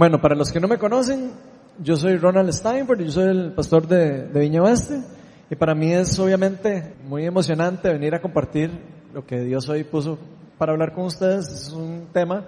[0.00, 1.30] Bueno, para los que no me conocen,
[1.78, 5.02] yo soy Ronald Steinford, yo soy el pastor de, de Viña Oeste
[5.50, 8.70] y para mí es obviamente muy emocionante venir a compartir
[9.12, 10.16] lo que Dios hoy puso
[10.56, 11.46] para hablar con ustedes.
[11.48, 12.46] Es un tema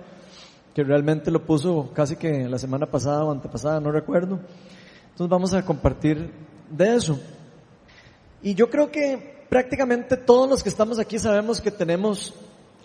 [0.75, 4.40] que realmente lo puso casi que la semana pasada o antepasada, no recuerdo.
[5.10, 6.32] Entonces vamos a compartir
[6.71, 7.21] de eso.
[8.40, 12.32] Y yo creo que prácticamente todos los que estamos aquí sabemos que tenemos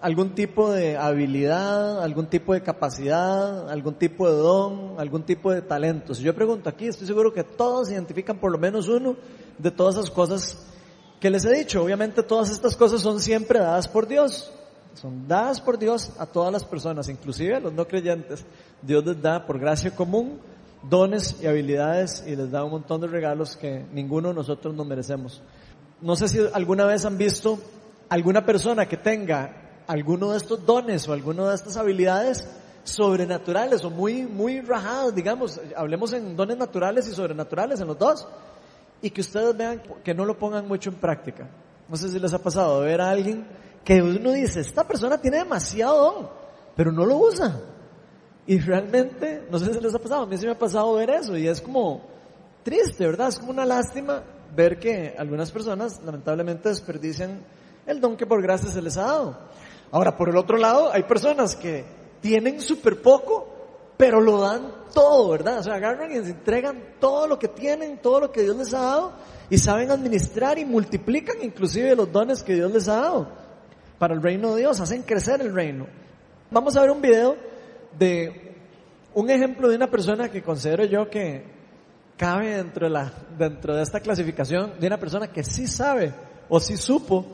[0.01, 5.61] algún tipo de habilidad, algún tipo de capacidad, algún tipo de don, algún tipo de
[5.61, 6.13] talento.
[6.13, 9.15] Si yo pregunto aquí, estoy seguro que todos identifican por lo menos uno
[9.57, 10.65] de todas esas cosas
[11.19, 11.83] que les he dicho.
[11.83, 14.51] Obviamente todas estas cosas son siempre dadas por Dios.
[14.93, 18.45] Son dadas por Dios a todas las personas, inclusive a los no creyentes.
[18.81, 20.39] Dios les da por gracia común
[20.89, 24.87] dones y habilidades y les da un montón de regalos que ninguno de nosotros nos
[24.87, 25.41] merecemos.
[26.01, 27.59] No sé si alguna vez han visto
[28.09, 32.47] alguna persona que tenga alguno de estos dones o alguno de estas habilidades
[32.83, 38.27] sobrenaturales o muy, muy rajadas, digamos, hablemos en dones naturales y sobrenaturales en los dos,
[39.01, 41.49] y que ustedes vean que no lo pongan mucho en práctica.
[41.87, 43.45] No sé si les ha pasado ver a alguien
[43.83, 46.29] que uno dice, esta persona tiene demasiado don,
[46.75, 47.59] pero no lo usa.
[48.45, 51.09] Y realmente, no sé si les ha pasado, a mí sí me ha pasado ver
[51.09, 52.01] eso y es como
[52.63, 53.29] triste, ¿verdad?
[53.29, 54.23] Es como una lástima
[54.55, 57.41] ver que algunas personas lamentablemente desperdician
[57.85, 59.37] el don que por gracia se les ha dado.
[59.91, 61.85] Ahora, por el otro lado, hay personas que
[62.21, 63.47] tienen súper poco,
[63.95, 65.59] pero lo dan todo, ¿verdad?
[65.59, 68.73] O sea, agarran y se entregan todo lo que tienen, todo lo que Dios les
[68.73, 69.13] ha dado,
[69.49, 73.27] y saben administrar y multiplican inclusive los dones que Dios les ha dado
[73.97, 75.87] para el reino de Dios, hacen crecer el reino.
[76.51, 77.35] Vamos a ver un video
[77.97, 78.55] de
[79.13, 81.43] un ejemplo de una persona que considero yo que
[82.17, 86.13] cabe dentro de, dentro de esta clasificación, de una persona que sí sabe
[86.49, 87.25] o sí supo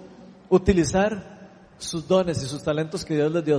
[0.50, 1.33] utilizar
[1.78, 3.58] sus dones y sus talentos que Dios les dio.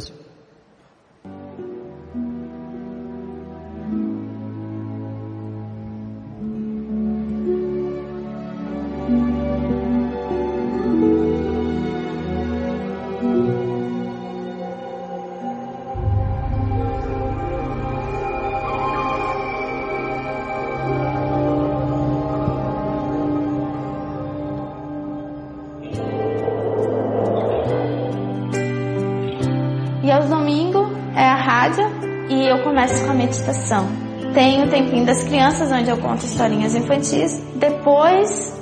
[33.35, 33.89] Meditação.
[34.33, 37.41] Tem o tempinho das crianças, onde eu conto historinhas infantis.
[37.57, 38.53] Depois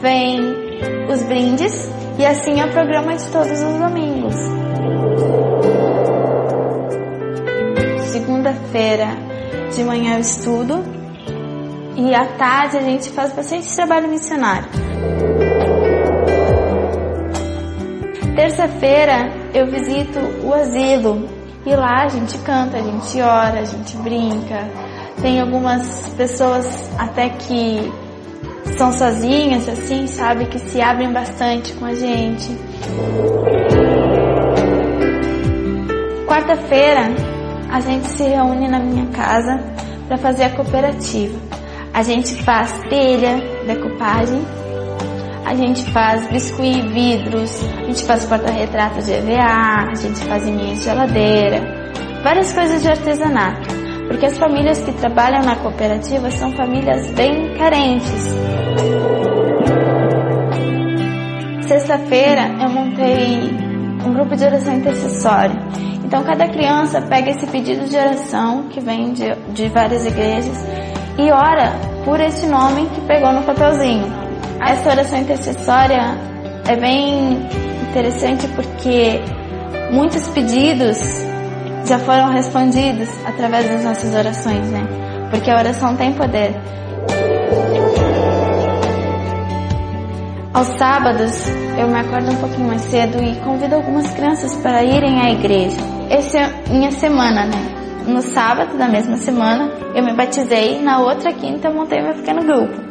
[0.00, 0.40] vem
[1.10, 4.34] os brindes e assim é o programa de todos os domingos.
[8.10, 9.08] Segunda-feira
[9.74, 10.84] de manhã eu estudo
[11.96, 14.68] e à tarde a gente faz bastante trabalho missionário.
[18.34, 21.28] Terça-feira eu visito o asilo
[21.64, 24.68] e lá a gente canta, a gente ora, a gente brinca.
[25.20, 27.92] Tem algumas pessoas até que
[28.76, 32.56] são sozinhas, assim, sabe, que se abrem bastante com a gente.
[36.26, 37.10] Quarta-feira
[37.70, 39.60] a gente se reúne na minha casa
[40.08, 41.38] para fazer a cooperativa.
[41.94, 43.36] A gente faz telha,
[43.66, 44.42] decupagem,
[45.52, 50.78] a gente faz biscuit, vidros, a gente faz porta-retrato de EVA, a gente faz linhas
[50.78, 51.60] de geladeira,
[52.22, 53.82] várias coisas de artesanato.
[54.08, 58.34] Porque as famílias que trabalham na cooperativa são famílias bem carentes.
[61.66, 63.50] Sexta-feira eu montei
[64.06, 65.56] um grupo de oração intercessória.
[66.02, 70.56] Então cada criança pega esse pedido de oração que vem de, de várias igrejas
[71.18, 71.72] e ora
[72.06, 74.21] por esse nome que pegou no papelzinho.
[74.64, 76.16] Essa oração intercessória
[76.68, 77.48] é bem
[77.90, 79.20] interessante porque
[79.90, 80.98] muitos pedidos
[81.84, 84.86] já foram respondidos através das nossas orações, né?
[85.30, 86.54] Porque a oração tem poder.
[90.54, 95.20] Aos sábados eu me acordo um pouquinho mais cedo e convido algumas crianças para irem
[95.20, 95.80] à igreja.
[96.08, 98.04] Essa é minha semana, né?
[98.06, 102.44] No sábado da mesma semana eu me batizei, na outra quinta eu montei meu pequeno
[102.44, 102.81] grupo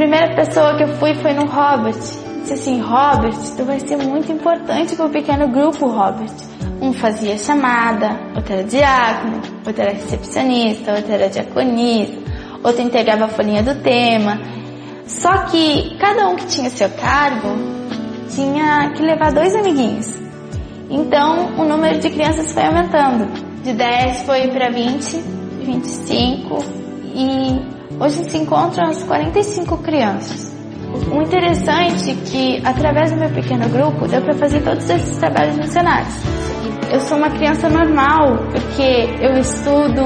[0.00, 1.92] primeira pessoa que eu fui foi no Robert.
[1.92, 6.32] Disse assim, Robert, tu vai ser muito importante para o pequeno grupo, Robert.
[6.80, 12.16] Um fazia chamada, outro era diácono, outro era recepcionista, outro era diaconista,
[12.64, 14.40] outro entregava a folhinha do tema.
[15.04, 17.54] Só que cada um que tinha seu cargo
[18.34, 20.18] tinha que levar dois amiguinhos.
[20.88, 23.26] Então o número de crianças foi aumentando.
[23.62, 25.16] De 10 foi para 20,
[25.62, 26.64] 25
[27.14, 30.56] e Hoje se encontram as 45 crianças.
[31.14, 35.58] O interessante é que, através do meu pequeno grupo, deu para fazer todos esses trabalhos
[35.58, 36.14] missionários.
[36.90, 40.00] Eu sou uma criança normal, porque eu estudo,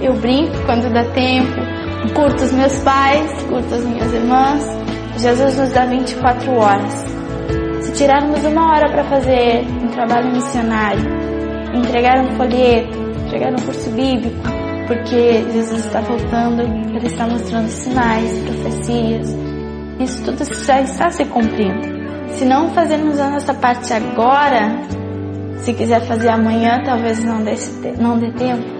[0.00, 1.60] eu brinco quando dá tempo,
[2.14, 4.64] curto os meus pais, curto as minhas irmãs.
[5.18, 7.04] Jesus nos dá 24 horas.
[7.82, 11.04] Se tirarmos uma hora para fazer um trabalho missionário,
[11.74, 18.38] entregar um folheto, entregar um curso bíblico, porque Jesus está voltando, Ele está mostrando sinais,
[18.44, 19.36] profecias.
[19.98, 21.96] Isso tudo já está se cumprindo.
[22.30, 24.80] Se não fazermos a nossa parte agora,
[25.58, 27.54] se quiser fazer amanhã, talvez não dê,
[27.98, 28.75] não dê tempo.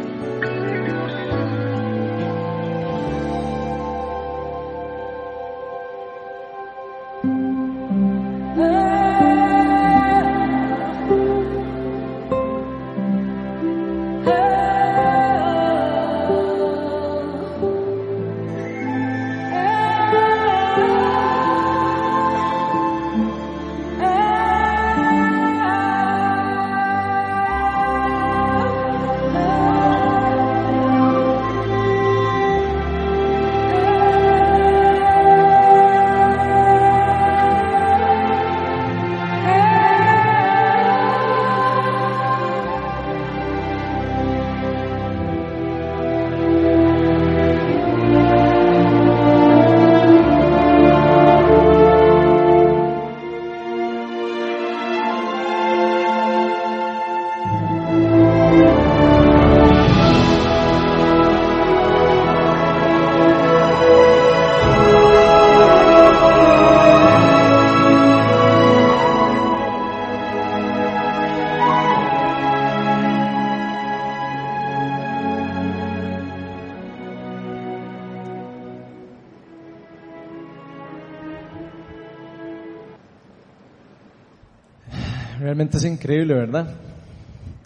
[85.72, 86.74] Es increíble, ¿verdad?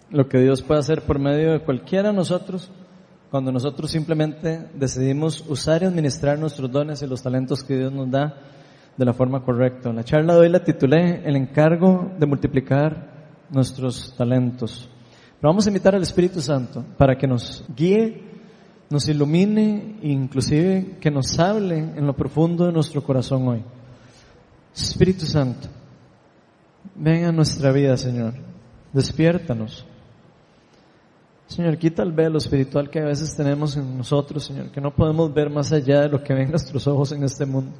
[0.09, 2.71] Lo que Dios puede hacer por medio de cualquiera de nosotros
[3.29, 8.11] cuando nosotros simplemente decidimos usar y administrar nuestros dones y los talentos que Dios nos
[8.11, 8.35] da
[8.97, 9.93] de la forma correcta.
[9.93, 14.89] La charla de hoy la titulé El encargo de multiplicar nuestros talentos.
[15.39, 18.21] Pero vamos a invitar al Espíritu Santo para que nos guíe,
[18.89, 23.63] nos ilumine e inclusive que nos hable en lo profundo de nuestro corazón hoy.
[24.75, 25.69] Espíritu Santo,
[27.01, 28.33] ven a nuestra vida, Señor.
[28.93, 29.85] Despiértanos.
[31.47, 35.33] Señor, quita el velo espiritual que a veces tenemos en nosotros, Señor, que no podemos
[35.33, 37.71] ver más allá de lo que ven nuestros ojos en este mundo.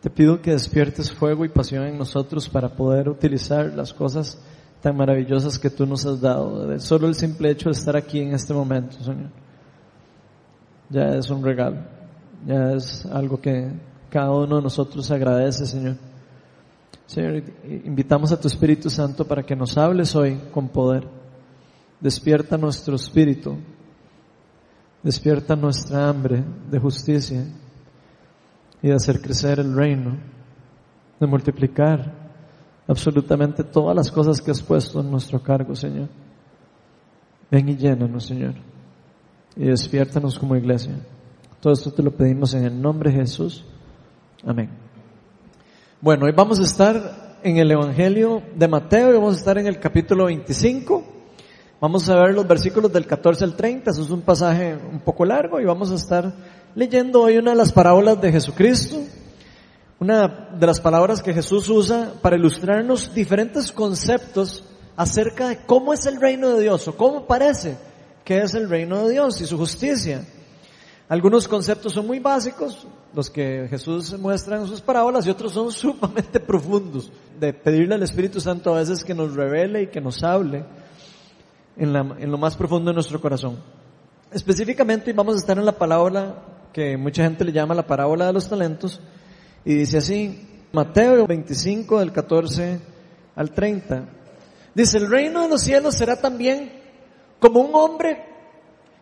[0.00, 4.40] Te pido que despiertes fuego y pasión en nosotros para poder utilizar las cosas
[4.80, 6.78] tan maravillosas que tú nos has dado.
[6.78, 9.30] Solo el simple hecho de estar aquí en este momento, Señor.
[10.88, 11.78] Ya es un regalo.
[12.46, 13.72] Ya es algo que
[14.08, 15.96] cada uno de nosotros agradece, Señor.
[17.08, 17.42] Señor,
[17.86, 21.08] invitamos a tu Espíritu Santo para que nos hables hoy con poder.
[21.98, 23.56] Despierta nuestro espíritu.
[25.02, 27.46] Despierta nuestra hambre de justicia
[28.82, 30.18] y de hacer crecer el reino,
[31.18, 32.12] de multiplicar
[32.86, 36.10] absolutamente todas las cosas que has puesto en nuestro cargo, Señor.
[37.50, 38.52] Ven y llénanos, Señor,
[39.56, 40.94] y despiértanos como iglesia.
[41.58, 43.64] Todo esto te lo pedimos en el nombre de Jesús.
[44.44, 44.87] Amén.
[46.00, 49.66] Bueno, hoy vamos a estar en el Evangelio de Mateo y vamos a estar en
[49.66, 51.02] el capítulo 25.
[51.80, 55.24] Vamos a ver los versículos del 14 al 30, eso es un pasaje un poco
[55.24, 56.32] largo y vamos a estar
[56.76, 59.00] leyendo hoy una de las parábolas de Jesucristo,
[59.98, 64.62] una de las palabras que Jesús usa para ilustrarnos diferentes conceptos
[64.94, 67.76] acerca de cómo es el reino de Dios o cómo parece
[68.24, 70.24] que es el reino de Dios y su justicia.
[71.08, 75.72] Algunos conceptos son muy básicos, los que Jesús muestra en sus parábolas, y otros son
[75.72, 77.10] sumamente profundos,
[77.40, 80.64] de pedirle al Espíritu Santo a veces que nos revele y que nos hable
[81.78, 83.58] en, lo más profundo de nuestro corazón.
[84.30, 88.32] Específicamente vamos a estar en la palabra que mucha gente le llama la parábola de
[88.34, 89.00] los talentos,
[89.64, 92.80] y dice así, Mateo 25 del 14
[93.34, 94.08] al 30.
[94.74, 96.70] Dice, el reino de los cielos será también
[97.40, 98.27] como un hombre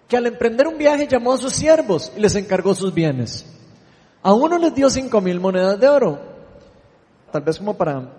[0.09, 3.47] que al emprender un viaje llamó a sus siervos y les encargó sus bienes.
[4.23, 6.19] A uno les dio cinco mil monedas de oro.
[7.33, 8.13] Tal vez como para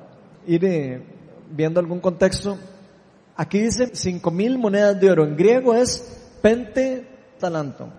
[0.46, 1.04] ir eh,
[1.50, 2.58] viendo algún contexto.
[3.36, 5.24] Aquí dice cinco mil monedas de oro.
[5.24, 7.08] En griego es pente
[7.40, 7.90] talanto.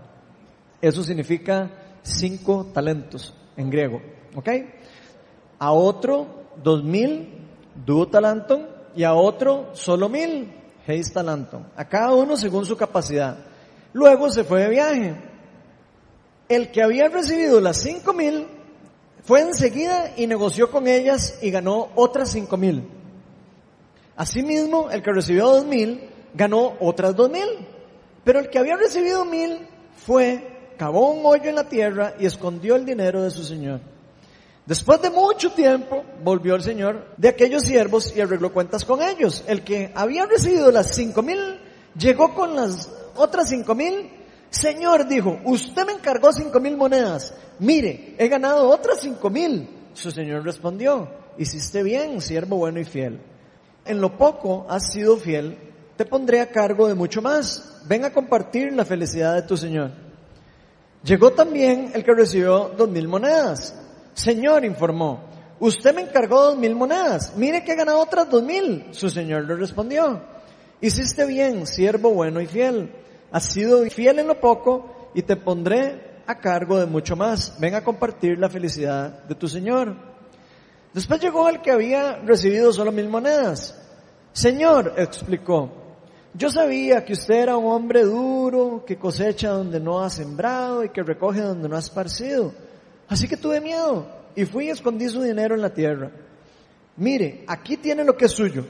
[0.81, 1.71] Eso significa
[2.03, 4.01] cinco talentos en griego.
[4.35, 4.49] ¿Ok?
[5.59, 7.47] A otro dos mil
[7.87, 10.53] duo talanto y a otro solo mil
[10.87, 11.67] heis talanto.
[11.77, 13.48] A cada uno según su capacidad.
[13.93, 15.15] Luego se fue de viaje.
[16.49, 18.47] El que había recibido las cinco mil
[19.25, 22.89] fue enseguida y negoció con ellas y ganó otras cinco mil.
[24.17, 27.49] Asimismo, el que recibió dos mil ganó otras dos mil.
[28.25, 29.67] Pero el que había recibido mil
[30.07, 33.81] fue, cavó un hoyo en la tierra y escondió el dinero de su señor.
[34.67, 39.45] Después de mucho tiempo, volvió el señor de aquellos siervos y arregló cuentas con ellos.
[39.47, 41.59] El que había recibido las cinco mil,
[41.99, 44.11] llegó con las otras cinco mil.
[44.51, 47.35] Señor, dijo, usted me encargó cinco mil monedas.
[47.59, 49.69] Mire, he ganado otras cinco mil.
[49.93, 53.21] Su señor respondió, hiciste bien, siervo bueno y fiel.
[53.85, 55.59] En lo poco has sido fiel,
[55.97, 57.83] te pondré a cargo de mucho más.
[57.87, 59.91] Ven a compartir la felicidad de tu señor.
[61.03, 63.75] Llegó también el que recibió dos mil monedas.
[64.15, 65.21] Señor, informó,
[65.61, 67.35] usted me encargó dos mil monedas.
[67.37, 68.87] Mire que he ganado otras dos mil.
[68.93, 70.23] Su señor le respondió,
[70.81, 72.93] hiciste bien, siervo bueno y fiel.
[73.31, 77.59] Has sido fiel en lo poco y te pondré a cargo de mucho más.
[77.59, 79.95] Ven a compartir la felicidad de tu señor.
[80.93, 83.79] Después llegó el que había recibido solo mil monedas.
[84.33, 85.71] Señor, explicó,
[86.35, 90.91] yo sabía que usted era un hombre duro, que cosecha donde no ha sembrado y
[90.91, 92.53] que recoge donde no ha esparcido.
[93.09, 94.07] Así que tuve miedo
[94.37, 96.11] y fui y escondí su dinero en la tierra.
[96.97, 98.65] Mire, aquí tiene lo que es suyo.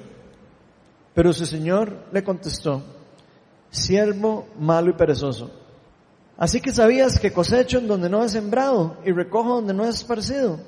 [1.15, 2.83] Pero su señor le contestó,
[3.71, 5.51] siervo malo y perezoso.
[6.37, 9.89] Así que sabías que cosecho en donde no he sembrado y recojo donde no he
[9.89, 10.61] esparcido.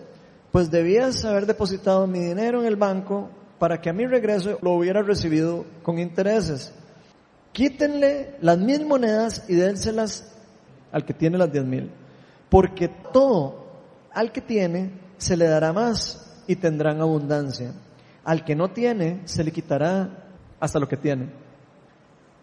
[0.51, 3.31] Pues debías haber depositado mi dinero en el banco
[3.61, 6.73] para que a mi regreso lo hubiera recibido con intereses.
[7.53, 10.33] Quítenle las mil monedas y dénselas
[10.91, 11.91] al que tiene las diez mil.
[12.49, 13.67] Porque todo
[14.13, 17.73] al que tiene se le dará más y tendrán abundancia.
[18.25, 20.09] Al que no tiene se le quitará
[20.59, 21.29] hasta lo que tiene.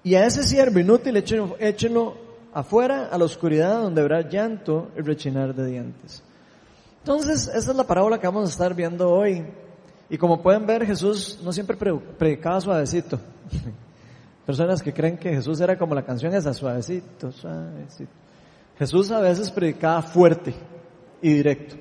[0.07, 2.15] Y a ese siervo inútil échenlo, échenlo
[2.53, 6.23] afuera a la oscuridad donde habrá llanto y rechinar de dientes.
[6.99, 9.45] Entonces, esa es la parábola que vamos a estar viendo hoy.
[10.09, 11.75] Y como pueden ver, Jesús no siempre
[12.17, 13.19] predicaba suavecito.
[14.45, 18.13] Personas que creen que Jesús era como la canción esa, suavecito, suavecito.
[18.79, 20.55] Jesús a veces predicaba fuerte
[21.21, 21.75] y directo.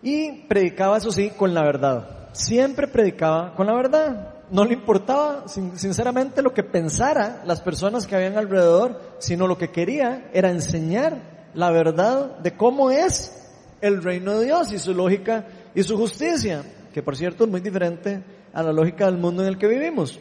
[0.00, 2.30] Y predicaba, eso sí, con la verdad.
[2.32, 4.31] Siempre predicaba con la verdad.
[4.52, 9.70] No le importaba, sinceramente, lo que pensara las personas que habían alrededor, sino lo que
[9.70, 13.32] quería era enseñar la verdad de cómo es
[13.80, 17.62] el reino de Dios y su lógica y su justicia, que por cierto es muy
[17.62, 20.20] diferente a la lógica del mundo en el que vivimos.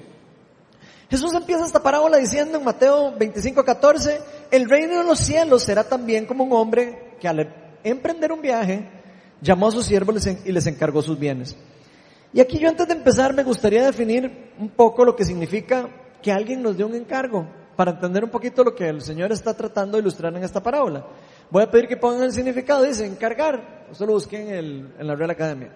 [1.10, 5.84] Jesús empieza esta parábola diciendo en Mateo 25, 14, el reino de los cielos será
[5.84, 8.88] también como un hombre que al emprender un viaje
[9.42, 11.58] llamó a sus siervos y les encargó sus bienes.
[12.34, 15.90] Y aquí yo antes de empezar me gustaría definir un poco lo que significa
[16.22, 17.46] que alguien nos dé un encargo,
[17.76, 21.06] para entender un poquito lo que el Señor está tratando de ilustrar en esta parábola.
[21.50, 25.16] Voy a pedir que pongan el significado, dice encargar, esto lo busqué en, en la
[25.16, 25.72] Real Academia.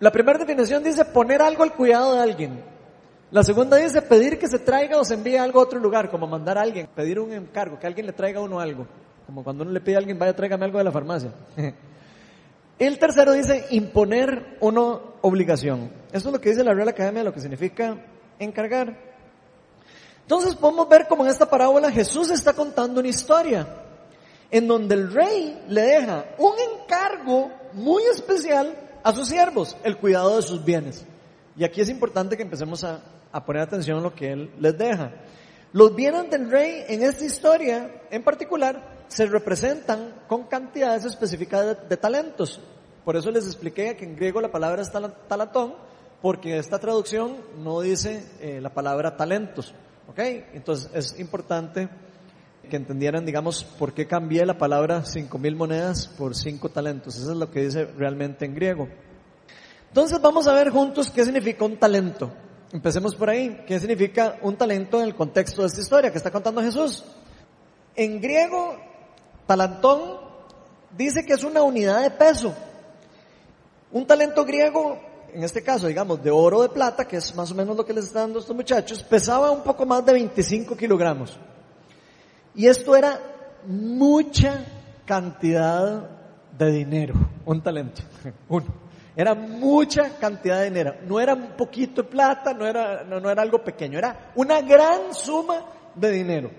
[0.00, 2.62] La primera definición dice poner algo al cuidado de alguien.
[3.30, 6.26] La segunda dice pedir que se traiga o se envíe algo a otro lugar, como
[6.26, 8.86] mandar a alguien, pedir un encargo, que alguien le traiga a uno algo.
[9.26, 11.30] Como cuando uno le pide a alguien, vaya, tráigame algo de la farmacia.
[12.78, 15.90] El tercero dice imponer una obligación.
[16.12, 17.96] Esto es lo que dice la Real Academia, lo que significa
[18.38, 18.96] encargar.
[20.22, 23.66] Entonces podemos ver como en esta parábola Jesús está contando una historia
[24.50, 30.36] en donde el rey le deja un encargo muy especial a sus siervos, el cuidado
[30.36, 31.04] de sus bienes.
[31.56, 33.00] Y aquí es importante que empecemos a,
[33.32, 35.12] a poner atención a lo que él les deja.
[35.72, 41.96] Los bienes del rey en esta historia en particular se representan con cantidades específicas de,
[41.96, 42.60] talentos.
[43.06, 45.76] Por eso les expliqué que en griego la palabra es talatón,
[46.20, 49.72] porque esta traducción no dice eh, la palabra talentos.
[50.08, 50.18] ¿Ok?
[50.54, 51.88] Entonces es importante
[52.68, 57.14] que entendieran, digamos, por qué cambié la palabra cinco mil monedas por cinco talentos.
[57.14, 58.88] Eso es lo que dice realmente en griego.
[59.86, 62.32] Entonces vamos a ver juntos qué significa un talento.
[62.72, 63.62] Empecemos por ahí.
[63.68, 67.04] ¿Qué significa un talento en el contexto de esta historia que está contando Jesús?
[67.94, 68.76] En griego,
[69.46, 70.26] talantón
[70.90, 72.52] dice que es una unidad de peso.
[73.96, 75.00] Un talento griego,
[75.32, 77.86] en este caso, digamos, de oro o de plata, que es más o menos lo
[77.86, 81.38] que les están dando estos muchachos, pesaba un poco más de 25 kilogramos.
[82.54, 83.18] Y esto era
[83.66, 84.66] mucha
[85.06, 86.10] cantidad
[86.52, 87.14] de dinero,
[87.46, 88.02] un talento,
[88.50, 88.66] uno.
[89.16, 90.96] Era mucha cantidad de dinero.
[91.06, 95.14] No era un poquito de plata, no era, no, era algo pequeño, era una gran
[95.14, 96.50] suma de dinero.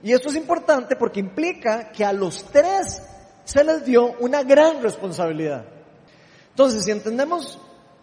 [0.00, 3.02] Y esto es importante porque implica que a los tres
[3.42, 5.73] se les dio una gran responsabilidad.
[6.54, 7.58] Entonces, si entendemos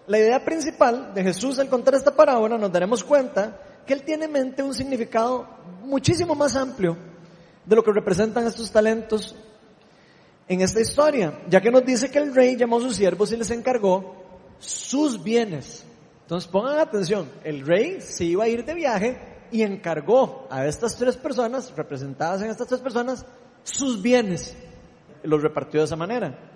[0.08, 4.26] la idea principal de Jesús al contar esta parábola, nos daremos cuenta que Él tiene
[4.26, 5.48] en mente un significado
[5.84, 6.98] muchísimo más amplio
[7.66, 9.34] de lo que representan estos talentos
[10.50, 13.38] en esta historia, ya que nos dice que el rey llamó a sus siervos y
[13.38, 14.18] les encargó
[14.60, 15.86] sus bienes.
[16.24, 19.18] Entonces pongan atención, el rey se iba a ir de viaje
[19.50, 23.26] y encargó a estas tres personas, representadas en estas tres personas,
[23.64, 24.58] sus bienes.
[25.24, 26.51] Los repartió de esa manera.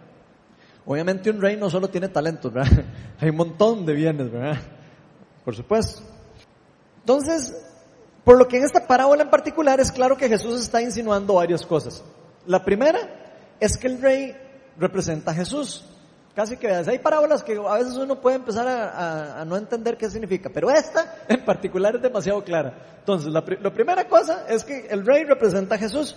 [0.85, 2.53] Obviamente un rey no solo tiene talentos.
[3.19, 4.57] Hay un montón de bienes, ¿verdad?
[5.43, 6.03] Por supuesto.
[6.99, 7.53] Entonces,
[8.23, 11.65] por lo que en esta parábola en particular es claro que Jesús está insinuando varias
[11.65, 12.03] cosas.
[12.45, 12.99] La primera
[13.59, 14.35] es que el rey
[14.77, 15.85] representa a Jesús.
[16.35, 20.49] Casi que hay parábolas que a veces uno puede empezar a, no entender qué significa,
[20.53, 22.73] pero esta en particular es demasiado clara.
[22.99, 26.15] Entonces, la, la primera cosa es que el rey representa a Jesús.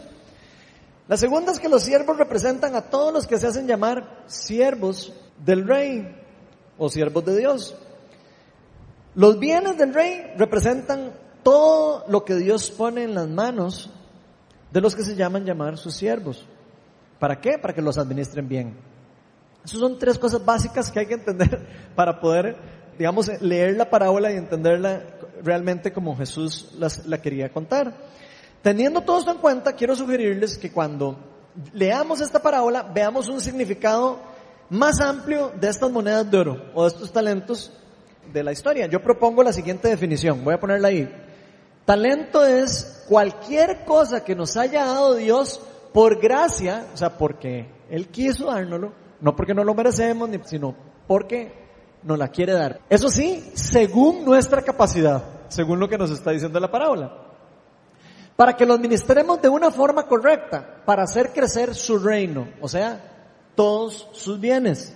[1.09, 5.15] La segunda es que los siervos representan a todos los que se hacen llamar siervos
[5.43, 6.15] del rey
[6.77, 7.75] o siervos de Dios.
[9.15, 11.13] Los bienes del rey representan
[11.43, 13.91] todo lo que Dios pone en las manos
[14.71, 16.45] de los que se llaman llamar sus siervos.
[17.19, 17.59] ¿Para qué?
[17.59, 18.77] Para que los administren bien.
[19.65, 22.55] Esas son tres cosas básicas que hay que entender para poder,
[22.99, 25.05] digamos, leer la parábola y entenderla
[25.43, 27.95] realmente como Jesús la quería contar.
[28.63, 31.17] Teniendo todo esto en cuenta, quiero sugerirles que cuando
[31.73, 34.19] leamos esta parábola, veamos un significado
[34.71, 37.73] más amplio de estas monedas de oro o de estos talentos
[38.33, 38.87] de la historia.
[38.87, 41.09] Yo propongo la siguiente definición, voy a ponerla ahí.
[41.85, 45.61] Talento es cualquier cosa que nos haya dado Dios
[45.93, 50.75] por gracia, o sea, porque Él quiso dárnoslo, no porque no lo merecemos, sino
[51.07, 51.53] porque
[52.03, 52.81] nos la quiere dar.
[52.91, 57.28] Eso sí, según nuestra capacidad, según lo que nos está diciendo la parábola.
[58.39, 63.01] Para que lo administremos de una forma correcta, para hacer crecer su reino, o sea,
[63.57, 64.95] todos sus bienes.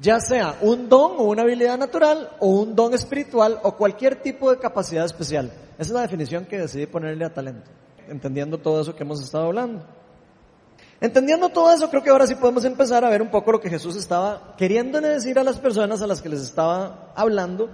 [0.00, 4.50] Ya sea un don o una habilidad natural, o un don espiritual, o cualquier tipo
[4.50, 5.52] de capacidad especial.
[5.74, 7.70] Esa es la definición que decidí ponerle a talento,
[8.08, 9.84] entendiendo todo eso que hemos estado hablando.
[10.98, 13.68] Entendiendo todo eso, creo que ahora sí podemos empezar a ver un poco lo que
[13.68, 17.68] Jesús estaba queriendo decir a las personas a las que les estaba hablando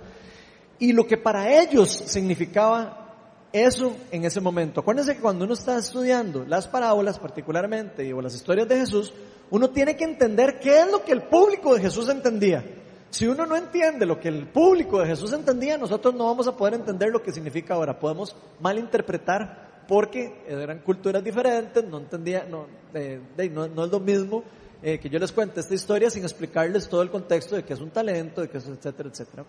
[0.80, 3.07] y lo que para ellos significaba
[3.52, 4.80] eso en ese momento.
[4.80, 9.12] Acuérdense que cuando uno está estudiando las parábolas particularmente o las historias de Jesús,
[9.50, 12.64] uno tiene que entender qué es lo que el público de Jesús entendía.
[13.10, 16.56] Si uno no entiende lo que el público de Jesús entendía, nosotros no vamos a
[16.56, 17.98] poder entender lo que significa ahora.
[17.98, 24.44] Podemos malinterpretar porque eran culturas diferentes, no entendía, no, no, es lo mismo
[24.82, 27.80] eh, que yo les cuente esta historia sin explicarles todo el contexto de que es
[27.80, 29.46] un talento, de que es etcétera, etcétera.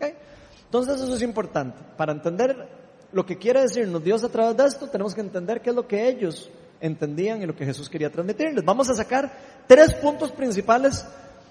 [0.63, 1.78] Entonces eso es importante.
[1.97, 2.79] Para entender
[3.12, 5.88] lo que quiere decirnos Dios a través de esto, tenemos que entender qué es lo
[5.88, 6.50] que ellos
[6.82, 8.63] entendían y lo que Jesús quería transmitirles.
[8.63, 9.32] Vamos a sacar
[9.67, 11.06] tres puntos principales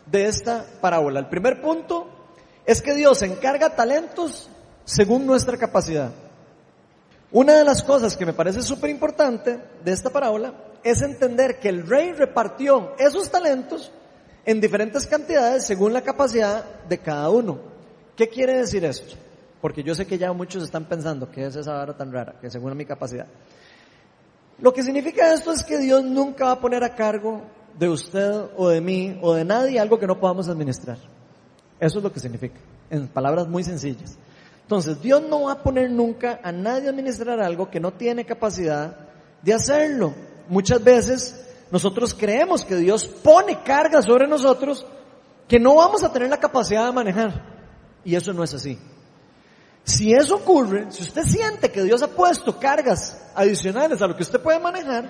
[0.06, 1.20] de esta parábola.
[1.20, 2.08] El primer punto
[2.64, 4.48] es que Dios encarga talentos
[4.84, 6.12] según nuestra capacidad.
[7.30, 11.68] Una de las cosas que me parece súper importante de esta parábola es entender que
[11.68, 13.92] el rey repartió esos talentos
[14.46, 17.58] en diferentes cantidades según la capacidad de cada uno.
[18.16, 19.14] ¿Qué quiere decir esto?
[19.60, 22.50] Porque yo sé que ya muchos están pensando que es esa vara tan rara, que
[22.50, 23.26] según mi capacidad.
[24.60, 27.42] Lo que significa esto es que Dios nunca va a poner a cargo
[27.78, 30.98] de usted o de mí o de nadie algo que no podamos administrar.
[31.80, 32.58] Eso es lo que significa,
[32.90, 34.18] en palabras muy sencillas.
[34.62, 38.26] Entonces, Dios no va a poner nunca a nadie a administrar algo que no tiene
[38.26, 38.96] capacidad
[39.42, 40.12] de hacerlo.
[40.48, 44.84] Muchas veces nosotros creemos que Dios pone cargas sobre nosotros
[45.46, 47.42] que no vamos a tener la capacidad de manejar.
[48.04, 48.78] Y eso no es así.
[49.88, 54.22] Si eso ocurre, si usted siente que Dios ha puesto cargas adicionales a lo que
[54.22, 55.08] usted puede manejar,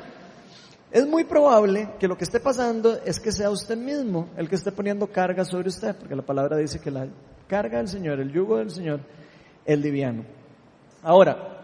[0.92, 4.54] es muy probable que lo que esté pasando es que sea usted mismo el que
[4.54, 7.08] esté poniendo cargas sobre usted, porque la palabra dice que la
[7.48, 9.00] carga del Señor, el yugo del Señor,
[9.66, 10.24] el liviano.
[11.02, 11.58] Ahora,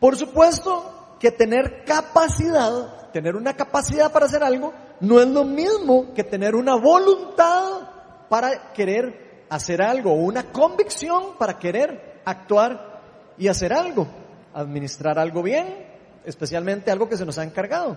[0.00, 6.12] por supuesto que tener capacidad, tener una capacidad para hacer algo, no es lo mismo
[6.14, 7.90] que tener una voluntad
[8.28, 13.00] para querer hacer algo, una convicción para querer actuar
[13.38, 14.06] y hacer algo,
[14.54, 15.86] administrar algo bien,
[16.24, 17.96] especialmente algo que se nos ha encargado.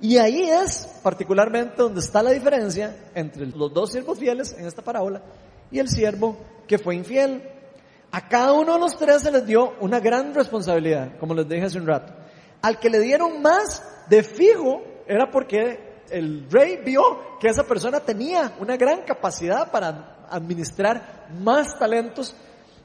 [0.00, 4.82] Y ahí es particularmente donde está la diferencia entre los dos siervos fieles en esta
[4.82, 5.22] parábola
[5.70, 7.42] y el siervo que fue infiel.
[8.10, 11.64] A cada uno de los tres se les dio una gran responsabilidad, como les dije
[11.64, 12.12] hace un rato.
[12.62, 18.00] Al que le dieron más de fijo era porque el rey vio que esa persona
[18.00, 22.34] tenía una gran capacidad para administrar más talentos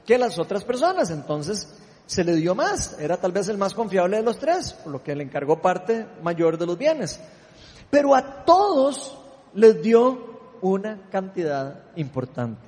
[0.06, 1.10] que las otras personas.
[1.10, 1.68] Entonces
[2.06, 2.98] se le dio más.
[2.98, 6.06] Era tal vez el más confiable de los tres, por lo que le encargó parte
[6.22, 7.20] mayor de los bienes.
[7.90, 9.16] Pero a todos
[9.54, 12.60] les dio una cantidad importante.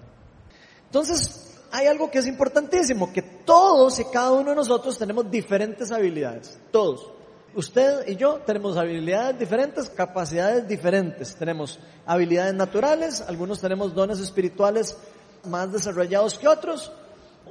[0.87, 5.90] Entonces, hay algo que es importantísimo, que todos y cada uno de nosotros tenemos diferentes
[5.90, 7.12] habilidades, todos.
[7.55, 11.35] Usted y yo tenemos habilidades diferentes, capacidades diferentes.
[11.37, 14.96] Tenemos habilidades naturales, algunos tenemos dones espirituales
[15.44, 16.92] más desarrollados que otros,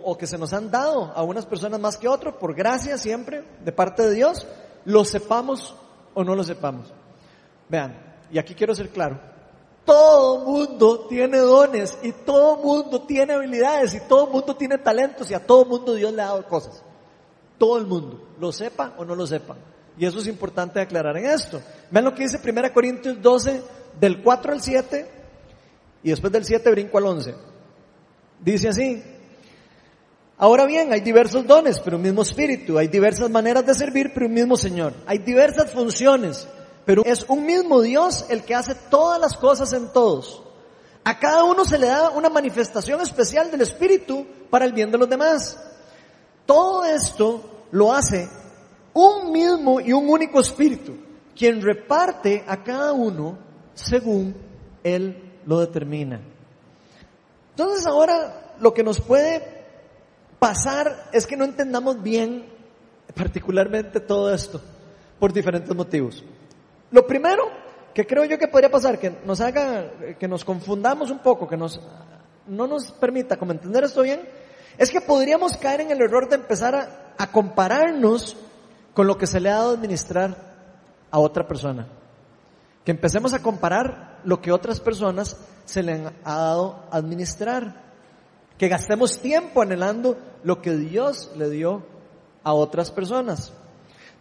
[0.03, 2.97] o que se nos han dado a unas personas más que a otros, por gracia
[2.97, 4.47] siempre, de parte de Dios,
[4.85, 5.75] lo sepamos
[6.13, 6.93] o no lo sepamos.
[7.69, 9.19] Vean, y aquí quiero ser claro,
[9.85, 15.33] todo mundo tiene dones y todo mundo tiene habilidades y todo mundo tiene talentos y
[15.33, 16.83] a todo mundo Dios le ha dado cosas.
[17.57, 19.55] Todo el mundo, lo sepa o no lo sepa.
[19.97, 21.61] Y eso es importante aclarar en esto.
[21.89, 23.63] Vean lo que dice 1 Corintios 12,
[23.99, 25.11] del 4 al 7,
[26.03, 27.35] y después del 7 brinco al 11.
[28.41, 29.01] Dice así,
[30.37, 32.77] Ahora bien, hay diversos dones, pero un mismo espíritu.
[32.77, 34.93] Hay diversas maneras de servir, pero un mismo Señor.
[35.05, 36.47] Hay diversas funciones,
[36.85, 40.41] pero es un mismo Dios el que hace todas las cosas en todos.
[41.05, 44.97] A cada uno se le da una manifestación especial del Espíritu para el bien de
[44.97, 45.57] los demás.
[46.45, 48.27] Todo esto lo hace
[48.93, 50.97] un mismo y un único Espíritu,
[51.35, 53.37] quien reparte a cada uno
[53.73, 54.35] según
[54.83, 56.19] Él lo determina.
[57.51, 59.54] Entonces ahora lo que nos puede
[60.39, 62.45] pasar es que no entendamos bien
[63.15, 64.61] particularmente todo esto
[65.19, 66.23] por diferentes motivos.
[66.91, 67.43] Lo primero
[67.93, 71.57] que creo yo que podría pasar, que nos haga, que nos confundamos un poco, que
[71.57, 71.79] nos,
[72.47, 74.21] no nos permita como entender esto bien,
[74.77, 78.35] es que podríamos caer en el error de empezar a, a compararnos
[78.93, 80.35] con lo que se le ha dado administrar
[81.09, 81.87] a otra persona.
[82.83, 87.84] Que empecemos a comparar lo que otras personas se le han dado a administrar.
[88.57, 91.83] Que gastemos tiempo anhelando lo que Dios le dio
[92.43, 93.51] a otras personas.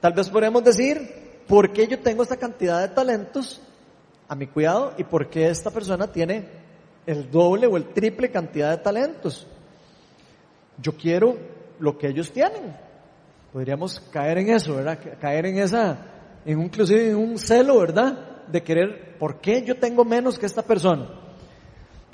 [0.00, 3.60] Tal vez podríamos decir, ¿por qué yo tengo esta cantidad de talentos
[4.26, 6.48] a mi cuidado y por qué esta persona tiene
[7.06, 9.46] el doble o el triple cantidad de talentos?
[10.78, 11.36] Yo quiero
[11.78, 12.76] lo que ellos tienen.
[13.52, 14.98] Podríamos caer en eso, ¿verdad?
[15.20, 15.96] Caer en esa,
[16.44, 18.46] en inclusive en un celo, ¿verdad?
[18.48, 21.23] De querer, ¿por qué yo tengo menos que esta persona?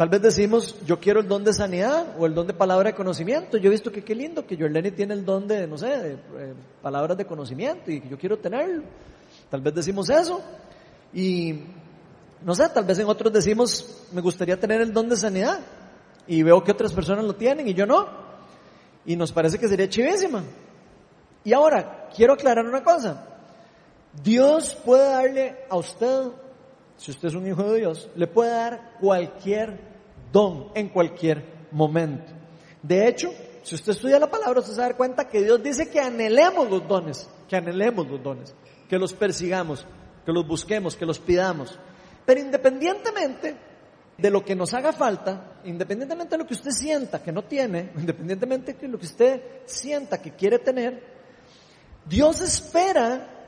[0.01, 2.97] Tal vez decimos, yo quiero el don de sanidad o el don de palabra de
[2.97, 3.59] conocimiento.
[3.59, 6.55] Yo he visto que qué lindo que Jorleni tiene el don de, no sé, eh,
[6.81, 8.83] palabras de conocimiento y que yo quiero tenerlo.
[9.51, 10.41] Tal vez decimos eso.
[11.13, 11.65] Y,
[12.43, 15.61] no sé, tal vez en otros decimos, me gustaría tener el don de sanidad.
[16.27, 18.09] Y veo que otras personas lo tienen y yo no.
[19.05, 20.43] Y nos parece que sería chivísima.
[21.45, 23.29] Y ahora, quiero aclarar una cosa.
[24.25, 26.29] Dios puede darle a usted,
[26.97, 29.90] si usted es un hijo de Dios, le puede dar cualquier
[30.33, 32.33] don en cualquier momento.
[32.83, 35.63] De hecho, si usted estudia la palabra, usted se va a dar cuenta que Dios
[35.63, 38.55] dice que anhelemos los dones, que anhelemos los dones,
[38.89, 39.87] que los persigamos,
[40.25, 41.79] que los busquemos, que los pidamos.
[42.25, 43.57] Pero independientemente
[44.17, 47.91] de lo que nos haga falta, independientemente de lo que usted sienta que no tiene,
[47.97, 51.03] independientemente de lo que usted sienta que quiere tener,
[52.07, 53.39] Dios espera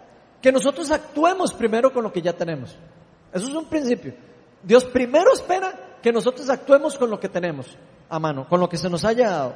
[0.40, 2.76] que nosotros actuemos primero con lo que ya tenemos.
[3.32, 4.14] Eso es un principio.
[4.62, 7.76] Dios primero espera que nosotros actuemos con lo que tenemos
[8.08, 9.54] a mano, con lo que se nos haya dado.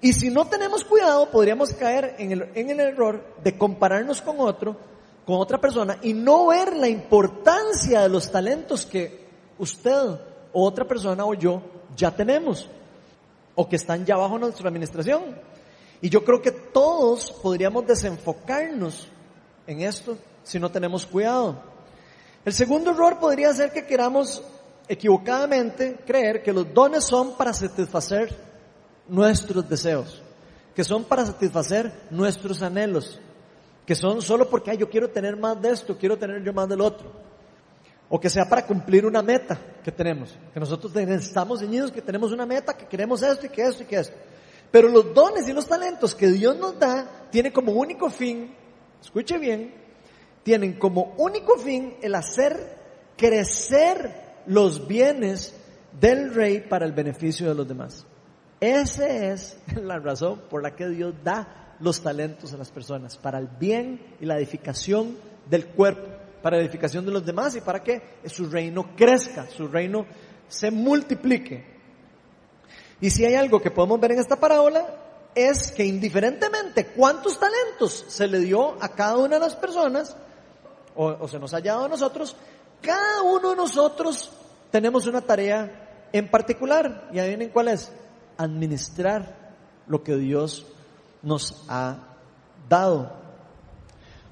[0.00, 4.40] Y si no tenemos cuidado, podríamos caer en el, en el error de compararnos con
[4.40, 4.76] otro,
[5.24, 9.24] con otra persona, y no ver la importancia de los talentos que
[9.58, 10.18] usted
[10.52, 11.62] o otra persona o yo
[11.96, 12.68] ya tenemos,
[13.54, 15.22] o que están ya bajo nuestra administración.
[16.00, 19.08] Y yo creo que todos podríamos desenfocarnos
[19.66, 21.56] en esto si no tenemos cuidado.
[22.44, 24.42] El segundo error podría ser que queramos
[24.88, 28.34] equivocadamente creer que los dones son para satisfacer
[29.08, 30.22] nuestros deseos,
[30.74, 33.20] que son para satisfacer nuestros anhelos,
[33.86, 36.80] que son solo porque yo quiero tener más de esto, quiero tener yo más del
[36.80, 37.12] otro,
[38.08, 42.32] o que sea para cumplir una meta que tenemos, que nosotros estamos ceñidos, que tenemos
[42.32, 44.16] una meta, que queremos esto y que esto y que esto.
[44.70, 48.54] Pero los dones y los talentos que Dios nos da tienen como único fin,
[49.00, 49.74] escuche bien,
[50.42, 52.76] tienen como único fin el hacer
[53.16, 55.54] crecer los bienes
[56.00, 58.06] del rey para el beneficio de los demás.
[58.60, 63.38] Esa es la razón por la que Dios da los talentos a las personas, para
[63.38, 65.16] el bien y la edificación
[65.48, 66.08] del cuerpo,
[66.42, 70.06] para la edificación de los demás y para que su reino crezca, su reino
[70.48, 71.74] se multiplique.
[73.00, 74.86] Y si hay algo que podemos ver en esta parábola,
[75.34, 80.16] es que indiferentemente cuántos talentos se le dio a cada una de las personas,
[80.94, 82.36] o, se nos haya dado a nosotros,
[82.80, 84.30] cada uno nosotros
[84.70, 87.90] tenemos una tarea en particular, y adivinen cuál es,
[88.36, 89.52] administrar
[89.86, 90.64] lo que Dios
[91.22, 91.96] nos ha
[92.68, 93.24] dado.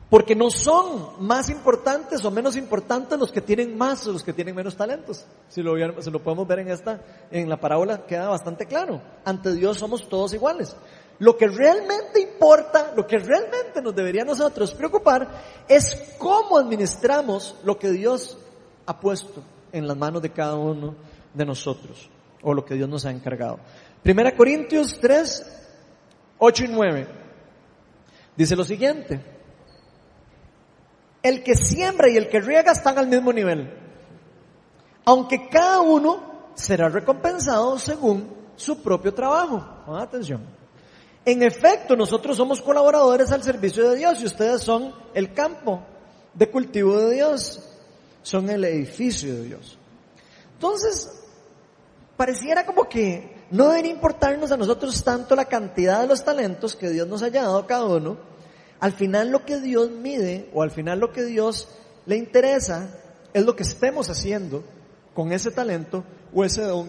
[0.08, 4.32] Porque no son más importantes o menos importantes los que tienen más o los que
[4.32, 5.24] tienen menos talentos.
[5.48, 9.00] Si lo, si lo podemos ver en esta, en la parábola queda bastante claro.
[9.24, 10.76] Ante Dios somos todos iguales.
[11.18, 15.28] Lo que realmente importa, lo que realmente nos debería nosotros preocupar
[15.66, 18.36] es cómo administramos lo que Dios
[18.86, 19.42] ha puesto
[19.72, 20.94] en las manos de cada uno
[21.34, 22.10] de nosotros
[22.42, 23.58] o lo que Dios nos ha encargado.
[24.02, 25.46] Primera Corintios 3,
[26.38, 27.06] 8 y 9.
[28.36, 29.24] Dice lo siguiente.
[31.22, 33.72] El que siembra y el que riega están al mismo nivel.
[35.04, 39.64] Aunque cada uno será recompensado según su propio trabajo.
[39.96, 40.42] Atención.
[41.24, 45.82] En efecto, nosotros somos colaboradores al servicio de Dios y ustedes son el campo
[46.34, 47.71] de cultivo de Dios.
[48.22, 49.78] Son el edificio de Dios.
[50.54, 51.10] Entonces,
[52.16, 56.88] pareciera como que no debe importarnos a nosotros tanto la cantidad de los talentos que
[56.88, 58.16] Dios nos haya dado a cada uno.
[58.80, 61.68] Al final lo que Dios mide o al final lo que Dios
[62.06, 62.98] le interesa
[63.32, 64.64] es lo que estemos haciendo
[65.14, 66.04] con ese talento
[66.34, 66.88] o ese don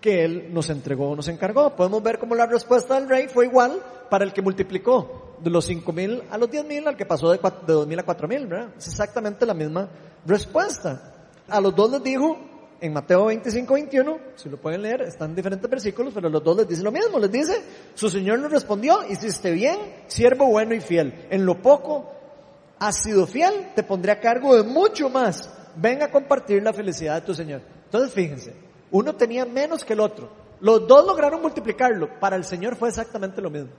[0.00, 1.74] que Él nos entregó o nos encargó.
[1.74, 5.64] Podemos ver cómo la respuesta del rey fue igual para el que multiplicó de los
[5.64, 8.28] cinco mil a los diez mil al que pasó de, de dos mil a cuatro
[8.28, 8.68] mil, ¿verdad?
[8.78, 9.88] Es exactamente la misma
[10.26, 11.12] respuesta.
[11.48, 12.38] A los dos les dijo,
[12.80, 16.56] en Mateo 25, 21, si lo pueden leer, están en diferentes versículos, pero los dos
[16.58, 17.62] les dice lo mismo, les dice,
[17.94, 21.26] su Señor nos respondió, hiciste bien, siervo bueno y fiel.
[21.30, 22.10] En lo poco
[22.78, 25.50] has sido fiel, te pondré a cargo de mucho más.
[25.76, 27.62] Ven a compartir la felicidad de tu Señor.
[27.84, 28.54] Entonces fíjense,
[28.90, 30.30] uno tenía menos que el otro.
[30.60, 32.18] Los dos lograron multiplicarlo.
[32.20, 33.70] Para el Señor fue exactamente lo mismo.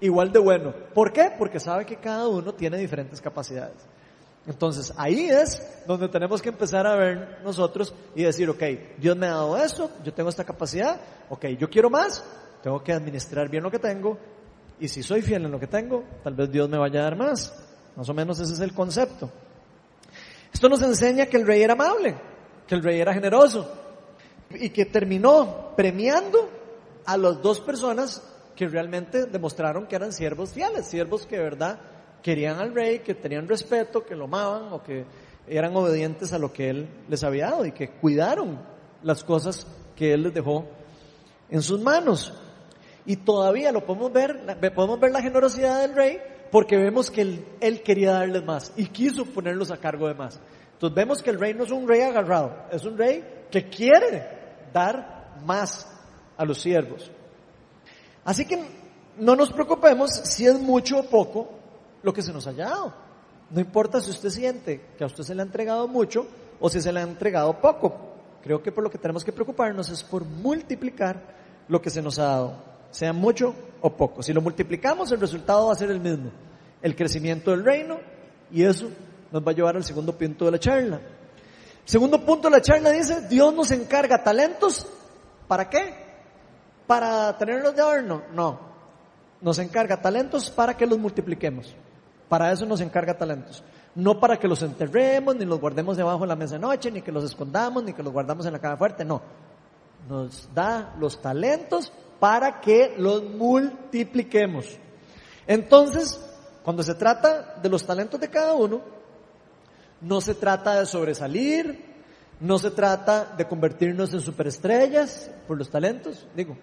[0.00, 0.74] Igual de bueno.
[0.94, 1.32] ¿Por qué?
[1.36, 3.76] Porque sabe que cada uno tiene diferentes capacidades.
[4.48, 8.62] Entonces ahí es donde tenemos que empezar a ver nosotros y decir, ok,
[8.96, 12.24] Dios me ha dado esto, yo tengo esta capacidad, ok, yo quiero más,
[12.62, 14.16] tengo que administrar bien lo que tengo
[14.80, 17.16] y si soy fiel en lo que tengo, tal vez Dios me vaya a dar
[17.16, 17.54] más.
[17.94, 19.30] Más o menos ese es el concepto.
[20.50, 22.16] Esto nos enseña que el rey era amable,
[22.66, 23.70] que el rey era generoso
[24.48, 26.48] y que terminó premiando
[27.04, 28.22] a las dos personas
[28.56, 31.80] que realmente demostraron que eran siervos fieles, siervos que de verdad
[32.22, 35.04] querían al rey, que tenían respeto, que lo amaban o que
[35.46, 38.58] eran obedientes a lo que él les había dado y que cuidaron
[39.02, 40.66] las cosas que él les dejó
[41.50, 42.32] en sus manos.
[43.06, 46.18] Y todavía lo podemos ver, podemos ver la generosidad del rey
[46.50, 50.38] porque vemos que él, quería darles más y quiso ponerlos a cargo de más.
[50.74, 54.28] Entonces vemos que el rey no es un rey agarrado, es un rey que quiere
[54.72, 55.86] dar más
[56.36, 57.10] a los siervos.
[58.24, 58.62] Así que
[59.18, 61.57] no nos preocupemos si es mucho o poco
[62.02, 62.94] lo que se nos haya dado.
[63.50, 66.26] No importa si usted siente que a usted se le ha entregado mucho
[66.60, 68.08] o si se le ha entregado poco.
[68.42, 71.36] Creo que por lo que tenemos que preocuparnos es por multiplicar
[71.68, 72.54] lo que se nos ha dado,
[72.90, 74.22] sea mucho o poco.
[74.22, 76.30] Si lo multiplicamos, el resultado va a ser el mismo,
[76.82, 77.98] el crecimiento del reino,
[78.50, 78.88] y eso
[79.30, 81.00] nos va a llevar al segundo punto de la charla.
[81.84, 84.86] Segundo punto de la charla dice, Dios nos encarga talentos,
[85.46, 85.94] ¿para qué?
[86.86, 88.22] ¿Para tenerlos de horno?
[88.32, 88.58] No,
[89.40, 91.74] nos encarga talentos para que los multipliquemos.
[92.28, 93.62] Para eso nos encarga talentos.
[93.94, 97.02] No para que los enterremos, ni los guardemos debajo de la mesa de noche, ni
[97.02, 99.04] que los escondamos, ni que los guardamos en la cama fuerte.
[99.04, 99.22] No.
[100.08, 104.78] Nos da los talentos para que los multipliquemos.
[105.46, 106.20] Entonces,
[106.62, 108.82] cuando se trata de los talentos de cada uno,
[110.00, 111.84] no se trata de sobresalir,
[112.40, 116.26] no se trata de convertirnos en superestrellas por los talentos.
[116.36, 116.56] Digo,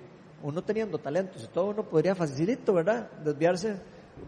[0.44, 3.10] uno teniendo talentos y todo uno podría facilito, ¿verdad?
[3.24, 3.78] Desviarse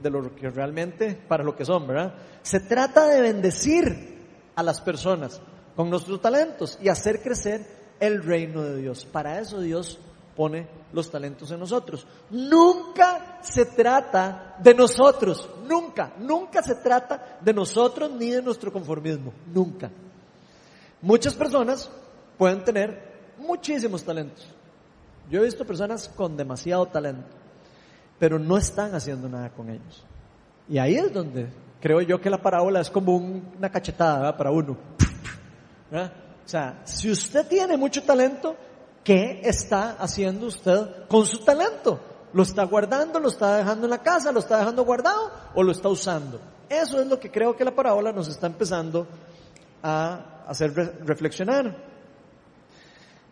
[0.01, 2.13] de lo que realmente, para lo que son, ¿verdad?
[2.41, 4.17] Se trata de bendecir
[4.55, 5.41] a las personas
[5.75, 7.65] con nuestros talentos y hacer crecer
[7.99, 9.05] el reino de Dios.
[9.05, 9.99] Para eso Dios
[10.35, 12.05] pone los talentos en nosotros.
[12.29, 19.33] Nunca se trata de nosotros, nunca, nunca se trata de nosotros ni de nuestro conformismo,
[19.53, 19.91] nunca.
[21.01, 21.89] Muchas personas
[22.37, 24.47] pueden tener muchísimos talentos.
[25.29, 27.36] Yo he visto personas con demasiado talento
[28.19, 30.05] pero no están haciendo nada con ellos.
[30.69, 31.47] Y ahí es donde
[31.79, 34.77] creo yo que la parábola es como una cachetada para uno.
[35.91, 38.55] O sea, si usted tiene mucho talento,
[39.03, 41.99] ¿qué está haciendo usted con su talento?
[42.33, 45.71] ¿Lo está guardando, lo está dejando en la casa, lo está dejando guardado o lo
[45.71, 46.39] está usando?
[46.69, 49.07] Eso es lo que creo que la parábola nos está empezando
[49.81, 50.73] a hacer
[51.05, 51.75] reflexionar.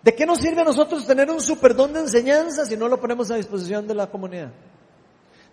[0.01, 3.31] ¿De qué nos sirve a nosotros tener un superdón de enseñanza si no lo ponemos
[3.31, 4.51] a disposición de la comunidad?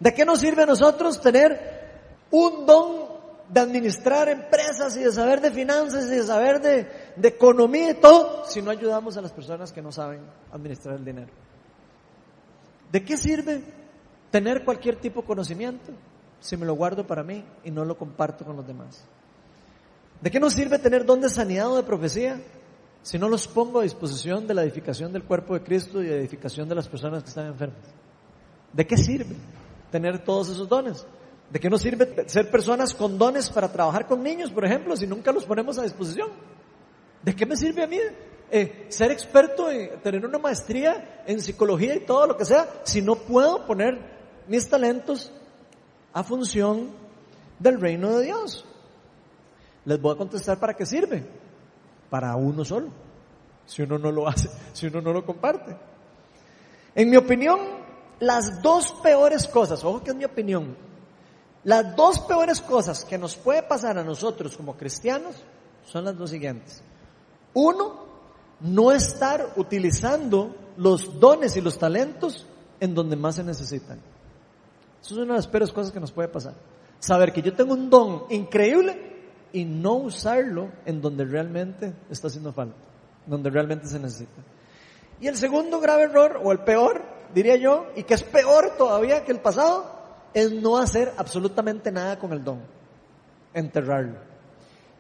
[0.03, 3.07] ¿De qué nos sirve a nosotros tener un don
[3.49, 8.45] de administrar empresas y de saber de finanzas y de saber de, economía y todo
[8.47, 11.31] si no ayudamos a las personas que no saben administrar el dinero?
[12.91, 13.63] ¿De qué sirve
[14.33, 15.93] tener cualquier tipo de conocimiento
[16.41, 19.05] si me lo guardo para mí y no lo comparto con los demás?
[20.21, 22.41] ¿De qué nos sirve tener don de sanidad o de profecía
[23.05, 26.19] si no los pongo a disposición de la edificación del cuerpo de Cristo y de
[26.19, 27.85] edificación de las personas que están enfermas?
[28.73, 29.37] ¿De qué sirve?
[29.93, 31.07] Tener todos esos dones.
[31.51, 35.07] ¿De qué nos sirve ser personas con dones para trabajar con niños, por ejemplo, si
[35.07, 36.31] nunca los ponemos a disposición?
[37.23, 37.99] ¿De qué me sirve a mí
[38.51, 43.03] eh, ser experto, en tener una maestría en psicología y todo lo que sea, si
[43.03, 43.99] no puedo poner
[44.49, 45.31] mis talentos
[46.13, 46.91] a función
[47.59, 48.65] del reino de Dios?
[49.85, 51.23] Les voy a contestar para qué sirve.
[52.09, 52.89] Para uno solo.
[53.67, 55.77] Si uno no lo hace, si uno no lo comparte.
[56.95, 57.59] En mi opinión,
[58.23, 60.77] las dos peores cosas, ojo que es mi opinión,
[61.65, 65.35] las dos peores cosas que nos puede pasar a nosotros como cristianos
[65.85, 66.85] son las dos siguientes.
[67.53, 68.07] Uno,
[68.61, 72.47] no estar utilizando los dones y los talentos
[72.79, 73.99] en donde más se necesitan.
[75.03, 76.55] Eso es una de las peores cosas que nos puede pasar.
[77.01, 79.17] Saber que yo tengo un don increíble
[79.53, 82.77] y no usarlo en donde realmente está haciendo falta,
[83.27, 84.43] donde realmente se necesita.
[85.21, 89.25] Y el segundo grave error, o el peor, diría yo, y que es peor todavía
[89.25, 89.91] que el pasado,
[90.35, 92.61] es no hacer absolutamente nada con el don,
[93.55, 94.19] enterrarlo.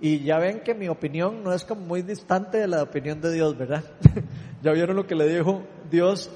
[0.00, 3.32] Y ya ven que mi opinión no es como muy distante de la opinión de
[3.32, 3.84] Dios, ¿verdad?
[4.62, 6.30] ya vieron lo que le dijo Dios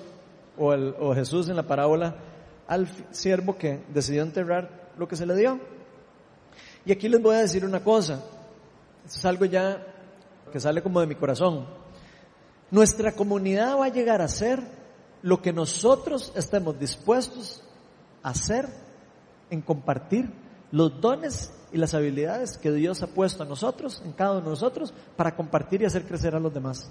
[0.57, 2.17] o, o Jesús en la parábola
[2.69, 5.59] al siervo que decidió enterrar lo que se le dio.
[6.85, 8.23] Y aquí les voy a decir una cosa,
[9.05, 9.85] es algo ya
[10.53, 11.67] que sale como de mi corazón.
[12.71, 14.61] Nuestra comunidad va a llegar a ser
[15.23, 17.63] lo que nosotros estemos dispuestos
[18.23, 18.69] a hacer
[19.51, 20.31] en compartir
[20.73, 24.51] los dones y las habilidades que Dios ha puesto a nosotros, en cada uno de
[24.51, 26.91] nosotros, para compartir y hacer crecer a los demás.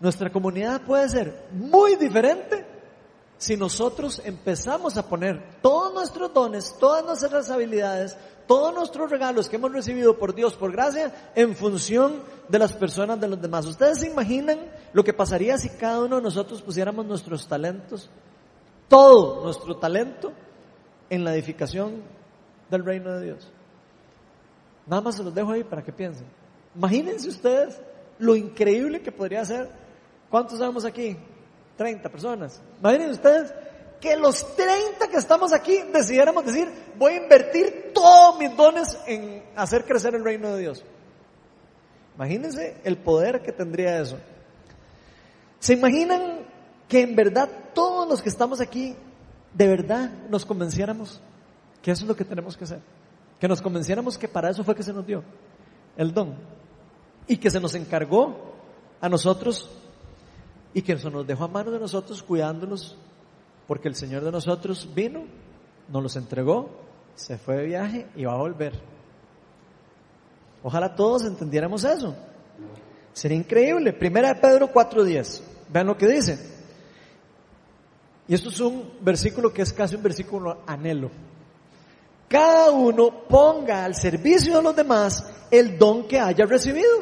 [0.00, 2.66] Nuestra comunidad puede ser muy diferente
[3.38, 9.56] si nosotros empezamos a poner todos nuestros dones, todas nuestras habilidades, todos nuestros regalos que
[9.56, 13.66] hemos recibido por Dios, por gracia, en función de las personas de los demás.
[13.66, 14.58] ¿Ustedes se imaginan
[14.92, 18.10] lo que pasaría si cada uno de nosotros pusiéramos nuestros talentos,
[18.88, 20.32] todo nuestro talento,
[21.08, 22.02] en la edificación
[22.70, 23.50] del reino de Dios?
[24.86, 26.26] Nada más se los dejo ahí para que piensen.
[26.74, 27.80] Imagínense ustedes
[28.18, 29.70] lo increíble que podría ser.
[30.30, 31.16] ¿Cuántos sabemos aquí?
[31.76, 32.60] 30 personas.
[32.80, 33.54] Imagínense ustedes
[34.00, 39.44] que los 30 que estamos aquí decidiéramos decir, voy a invertir todos mis dones en
[39.54, 40.84] hacer crecer el reino de Dios.
[42.16, 44.18] Imagínense el poder que tendría eso.
[45.62, 46.40] ¿Se imaginan
[46.88, 48.96] que en verdad todos los que estamos aquí,
[49.54, 51.20] de verdad nos convenciéramos
[51.80, 52.80] que eso es lo que tenemos que hacer?
[53.38, 55.22] Que nos convenciéramos que para eso fue que se nos dio
[55.96, 56.34] el don.
[57.28, 58.56] Y que se nos encargó
[59.00, 59.70] a nosotros
[60.74, 62.98] y que se nos dejó a mano de nosotros cuidándonos
[63.68, 65.26] porque el Señor de nosotros vino,
[65.86, 66.70] nos los entregó,
[67.14, 68.72] se fue de viaje y va a volver.
[70.64, 72.16] Ojalá todos entendiéramos eso.
[73.12, 73.92] Sería increíble.
[73.92, 75.51] Primera de Pedro 4.10.
[75.72, 76.38] Vean lo que dice.
[78.28, 81.10] Y esto es un versículo que es casi un versículo anhelo.
[82.28, 87.00] Cada uno ponga al servicio de los demás el don que haya recibido.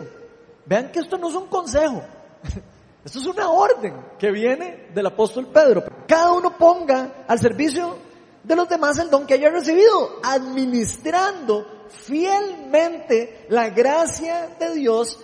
[0.67, 2.03] Vean que esto no es un consejo.
[3.03, 5.85] Esto es una orden que viene del apóstol Pedro.
[6.07, 7.97] Cada uno ponga al servicio
[8.45, 15.19] de los demás el don que haya recibido, administrando fielmente la gracia de Dios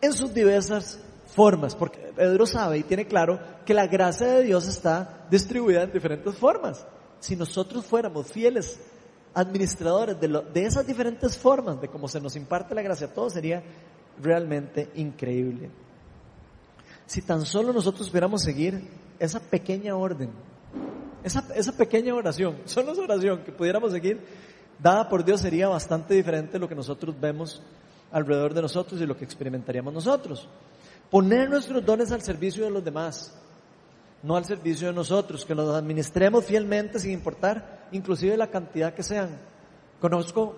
[0.00, 0.98] en sus diversas
[1.30, 1.74] formas.
[1.74, 6.36] Porque Pedro sabe y tiene claro que la gracia de Dios está distribuida en diferentes
[6.36, 6.86] formas.
[7.18, 8.80] Si nosotros fuéramos fieles
[9.34, 13.62] administradores de, de esas diferentes formas de cómo se nos imparte la gracia, todo sería
[14.20, 15.70] realmente increíble
[17.10, 18.88] si tan solo nosotros pudiéramos seguir
[19.18, 20.30] esa pequeña orden,
[21.24, 24.20] esa, esa pequeña oración, solo esa oración que pudiéramos seguir,
[24.78, 27.64] dada por Dios sería bastante diferente lo que nosotros vemos
[28.12, 30.48] alrededor de nosotros y lo que experimentaríamos nosotros.
[31.10, 33.34] Poner nuestros dones al servicio de los demás,
[34.22, 39.02] no al servicio de nosotros, que los administremos fielmente sin importar inclusive la cantidad que
[39.02, 39.30] sean.
[40.00, 40.54] Conozco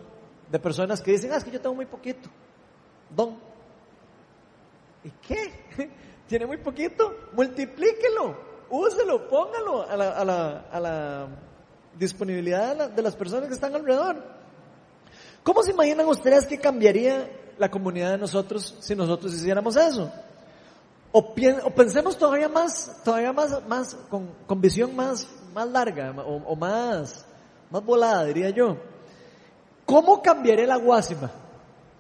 [0.51, 2.29] de personas que dicen, ah, es que yo tengo muy poquito,
[3.15, 3.37] don.
[5.05, 5.91] ¿Y qué?
[6.29, 8.37] tiene muy poquito, multiplíquelo,
[8.71, 10.11] úselo, póngalo a la,
[10.71, 11.29] a la,
[11.99, 14.23] disponibilidad de, las personas que están alrededor.
[15.43, 20.11] ¿Cómo se imaginan ustedes que cambiaría la comunidad de nosotros si nosotros hiciéramos eso?
[21.13, 26.37] O, o pensemos todavía más, todavía más, más con, con visión más, más larga o,
[26.37, 27.27] o, más,
[27.71, 28.79] más volada, diría yo.
[29.85, 31.31] ¿Cómo cambiaría la guásima?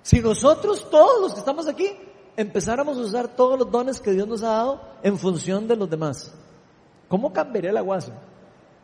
[0.02, 1.90] Si nosotros, todos los que estamos aquí,
[2.36, 5.90] empezáramos a usar todos los dones que Dios nos ha dado en función de los
[5.90, 6.32] demás,
[7.08, 8.12] ¿cómo cambiaría la guasa?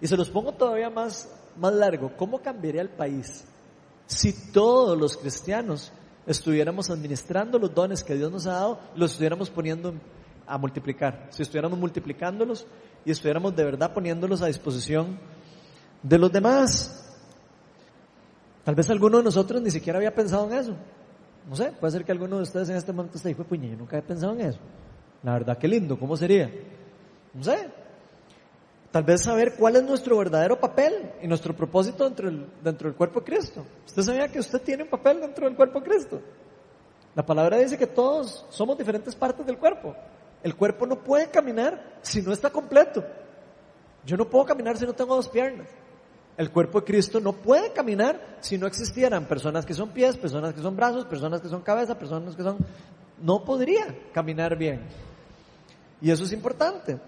[0.01, 3.45] Y se los pongo todavía más, más largo, ¿cómo cambiaría el país
[4.09, 5.93] si todos los cristianos
[6.27, 9.95] estuviéramos administrando los dones que Dios nos ha dado, los estuviéramos poniendo
[10.49, 12.67] a multiplicar, si estuviéramos multiplicándolos
[13.05, 15.19] y estuviéramos de verdad poniéndolos a disposición
[16.03, 17.05] de los demás?
[18.65, 20.77] Tal vez alguno de nosotros ni siquiera había pensado en eso.
[21.49, 23.97] No sé, puede ser que alguno de ustedes en este momento esté, puña, yo nunca
[23.97, 24.59] he pensado en eso.
[25.23, 26.51] La verdad, qué lindo, ¿cómo sería?
[27.33, 27.71] No sé.
[28.91, 32.97] Tal vez saber cuál es nuestro verdadero papel y nuestro propósito dentro del, dentro del
[32.97, 33.65] cuerpo de Cristo.
[33.87, 36.21] ¿Usted sabía que usted tiene un papel dentro del cuerpo de Cristo?
[37.15, 39.95] La palabra dice que todos somos diferentes partes del cuerpo.
[40.43, 43.05] El cuerpo no puede caminar si no está completo.
[44.05, 45.69] Yo no puedo caminar si no tengo dos piernas.
[46.37, 50.55] El cuerpo de Cristo no puede caminar si no existieran personas que son pies, personas
[50.55, 52.59] que son brazos, personas que son cabeza, personas que son...
[53.21, 54.83] No podría caminar bien.
[56.01, 57.01] Y eso es importante.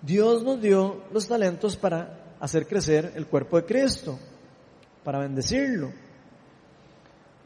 [0.00, 4.18] Dios nos dio los talentos para hacer crecer el cuerpo de Cristo,
[5.02, 5.90] para bendecirlo.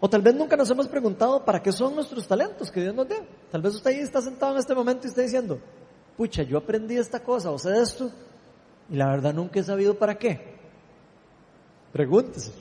[0.01, 3.09] O tal vez nunca nos hemos preguntado para qué son nuestros talentos que Dios nos
[3.09, 3.19] dio.
[3.51, 5.59] Tal vez usted ahí está sentado en este momento y está diciendo,
[6.17, 8.11] pucha, yo aprendí esta cosa o sé esto
[8.89, 10.57] y la verdad nunca he sabido para qué.
[11.93, 12.53] Pregúntese.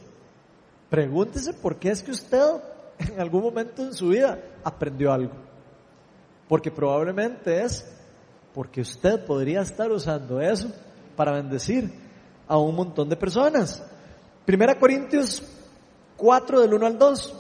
[0.89, 2.41] Pregúntese por qué es que usted
[2.97, 5.33] en algún momento en su vida aprendió algo.
[6.47, 7.85] Porque probablemente es
[8.53, 10.71] porque usted podría estar usando eso
[11.15, 11.91] para bendecir
[12.47, 13.83] a un montón de personas.
[14.45, 15.43] Primera Corintios
[16.18, 17.36] 4 del 1 al 2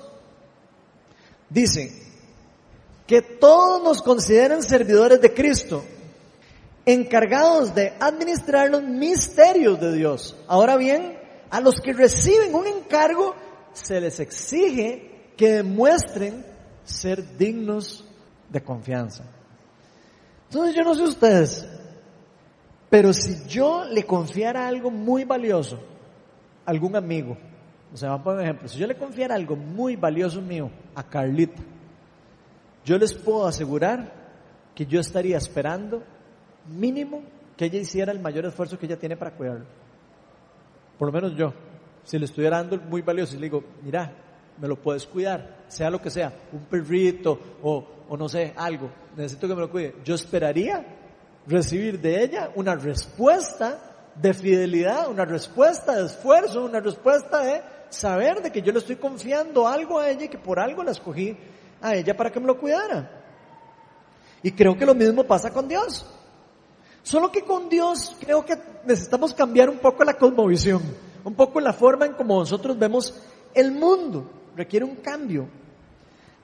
[1.49, 1.91] dice
[3.05, 5.83] que todos nos consideren servidores de Cristo,
[6.85, 10.35] encargados de administrar los misterios de Dios.
[10.47, 11.17] Ahora bien,
[11.49, 13.33] a los que reciben un encargo
[13.73, 16.45] se les exige que demuestren
[16.83, 18.05] ser dignos
[18.49, 19.23] de confianza.
[20.49, 21.65] Entonces yo no sé ustedes,
[22.89, 25.79] pero si yo le confiara algo muy valioso
[26.65, 27.37] algún amigo,
[27.93, 30.69] o sea, vamos a poner un ejemplo, si yo le confiara algo muy valioso mío
[30.95, 31.61] a Carlita,
[32.83, 34.11] yo les puedo asegurar
[34.75, 36.03] que yo estaría esperando
[36.67, 37.21] mínimo
[37.55, 39.65] que ella hiciera el mayor esfuerzo que ella tiene para cuidarlo.
[40.97, 41.53] Por lo menos yo,
[42.03, 44.11] si le estuviera dando muy valioso y le digo, mira,
[44.59, 48.89] me lo puedes cuidar, sea lo que sea, un perrito o, o no sé, algo,
[49.15, 49.95] necesito que me lo cuide.
[50.03, 50.85] Yo esperaría
[51.47, 53.79] recibir de ella una respuesta
[54.15, 58.95] de fidelidad, una respuesta de esfuerzo, una respuesta de saber de que yo le estoy
[58.95, 61.37] confiando algo a ella y que por algo la escogí
[61.81, 63.23] a ella para que me lo cuidara.
[64.43, 66.05] Y creo que lo mismo pasa con Dios.
[67.03, 70.81] Solo que con Dios creo que necesitamos cambiar un poco la cosmovisión,
[71.23, 73.13] un poco la forma en como nosotros vemos
[73.53, 75.47] el mundo requiere un cambio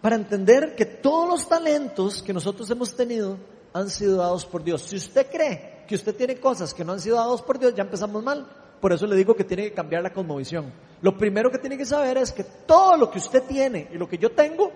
[0.01, 3.37] para entender que todos los talentos que nosotros hemos tenido
[3.73, 4.81] han sido dados por Dios.
[4.83, 7.83] Si usted cree que usted tiene cosas que no han sido dados por Dios, ya
[7.83, 8.47] empezamos mal.
[8.83, 10.65] Por eso le digo que tiene que cambiar la cosmovisión.
[11.01, 14.09] Lo primero que tiene que saber es que todo lo que usted tiene y lo
[14.09, 14.73] que yo tengo,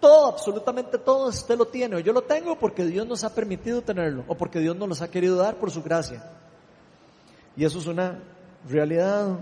[0.00, 3.82] todo, absolutamente todo, usted lo tiene o yo lo tengo porque Dios nos ha permitido
[3.82, 6.24] tenerlo o porque Dios nos los ha querido dar por su gracia.
[7.54, 8.18] Y eso es una
[8.66, 9.36] realidad,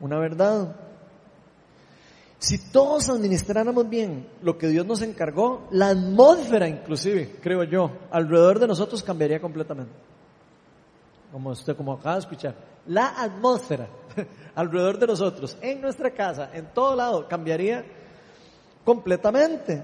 [0.00, 0.74] una verdad.
[2.40, 8.58] Si todos administráramos bien lo que Dios nos encargó, la atmósfera inclusive, creo yo, alrededor
[8.58, 9.92] de nosotros cambiaría completamente.
[11.30, 12.73] Como usted, como acaba de escuchar.
[12.86, 13.88] La atmósfera
[14.54, 17.84] alrededor de nosotros, en nuestra casa, en todo lado, cambiaría
[18.84, 19.82] completamente.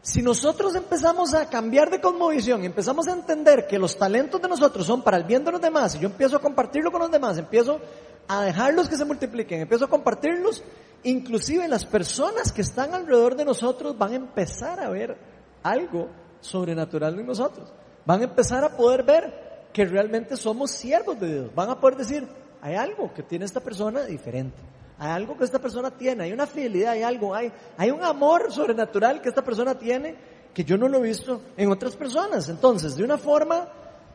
[0.00, 4.84] Si nosotros empezamos a cambiar de cosmovisión, empezamos a entender que los talentos de nosotros
[4.84, 7.38] son para el bien de los demás, y yo empiezo a compartirlo con los demás,
[7.38, 7.80] empiezo
[8.26, 10.62] a dejarlos que se multipliquen, empiezo a compartirlos,
[11.04, 15.16] inclusive las personas que están alrededor de nosotros van a empezar a ver
[15.62, 16.08] algo
[16.40, 17.72] sobrenatural en nosotros.
[18.04, 21.54] Van a empezar a poder ver que realmente somos siervos de Dios.
[21.54, 22.26] Van a poder decir,
[22.60, 24.58] hay algo que tiene esta persona diferente.
[24.98, 28.52] Hay algo que esta persona tiene, hay una fidelidad, hay algo, hay, hay un amor
[28.52, 30.14] sobrenatural que esta persona tiene
[30.54, 32.48] que yo no lo he visto en otras personas.
[32.48, 33.68] Entonces, de una forma,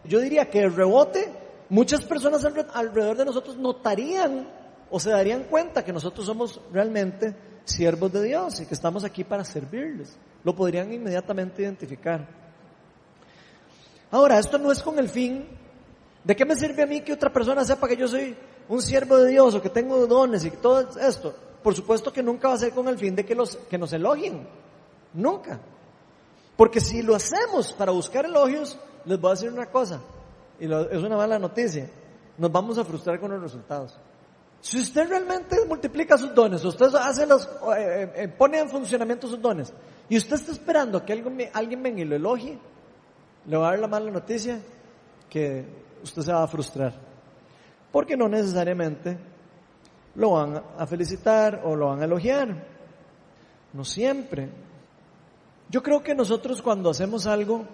[0.06, 1.32] yo diría que el rebote,
[1.70, 4.48] muchas personas alrededor de nosotros notarían
[4.90, 7.36] o se darían cuenta que nosotros somos realmente
[7.66, 10.18] siervos de Dios y que estamos aquí para servirles.
[10.44, 12.47] Lo podrían inmediatamente identificar.
[14.12, 15.46] Ahora, esto no es con el fin
[16.24, 18.36] de qué me sirve a mí que otra persona sepa que yo soy
[18.70, 21.34] un siervo de Dios o que tengo dones y todo esto.
[21.64, 23.92] Por supuesto que nunca va a ser con el fin de que, los, que nos
[23.94, 24.48] elogien.
[25.14, 25.60] Nunca.
[26.56, 30.02] Porque si lo hacemos para buscar elogios, les voy a decir una cosa,
[30.60, 31.90] y es una mala noticia,
[32.38, 33.98] nos vamos a frustrar con los resultados.
[34.60, 37.48] Si usted realmente multiplica sus dones, usted hace los,
[37.78, 39.72] eh, eh, pone en funcionamiento sus dones,
[40.10, 42.58] y usted está esperando que alguien, alguien venga y lo elogie,
[43.48, 44.60] le va a dar la mala noticia
[45.30, 45.66] que
[46.04, 46.94] usted se va a frustrar.
[47.92, 49.18] Porque no necesariamente
[50.16, 52.66] lo van a felicitar o lo van a elogiar.
[53.74, 54.50] No siempre.
[55.70, 57.66] Yo creo que nosotros cuando hacemos algo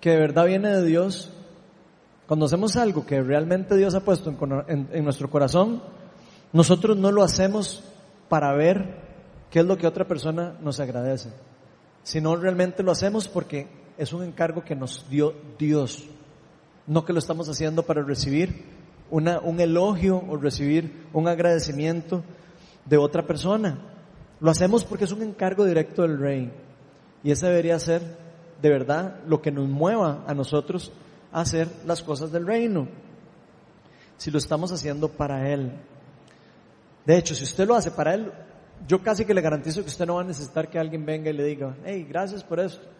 [0.00, 1.32] que de verdad viene de Dios,
[2.26, 4.34] cuando hacemos algo que realmente Dios ha puesto
[4.68, 5.82] en, nuestro corazón,
[6.52, 7.84] nosotros no lo hacemos
[8.28, 9.00] para ver
[9.50, 11.30] qué es lo que otra persona nos agradece,
[12.02, 13.68] sino realmente lo hacemos porque
[13.98, 16.04] es un encargo que nos dio Dios,
[16.86, 18.64] no que lo estamos haciendo para recibir
[19.10, 22.22] un elogio o recibir un agradecimiento
[22.84, 23.78] de otra persona.
[24.40, 26.52] Lo hacemos porque es un encargo directo del rey.
[27.22, 28.02] Y ese debería ser,
[28.60, 30.92] de verdad, lo que nos mueva a nosotros
[31.32, 32.88] a hacer las cosas del reino.
[34.16, 35.72] Si lo estamos haciendo para Él.
[37.04, 38.32] De hecho, si usted lo hace para Él,
[38.86, 41.34] yo casi que le garantizo que usted no va a necesitar que alguien venga y
[41.34, 42.95] le diga, hey, gracias por esto.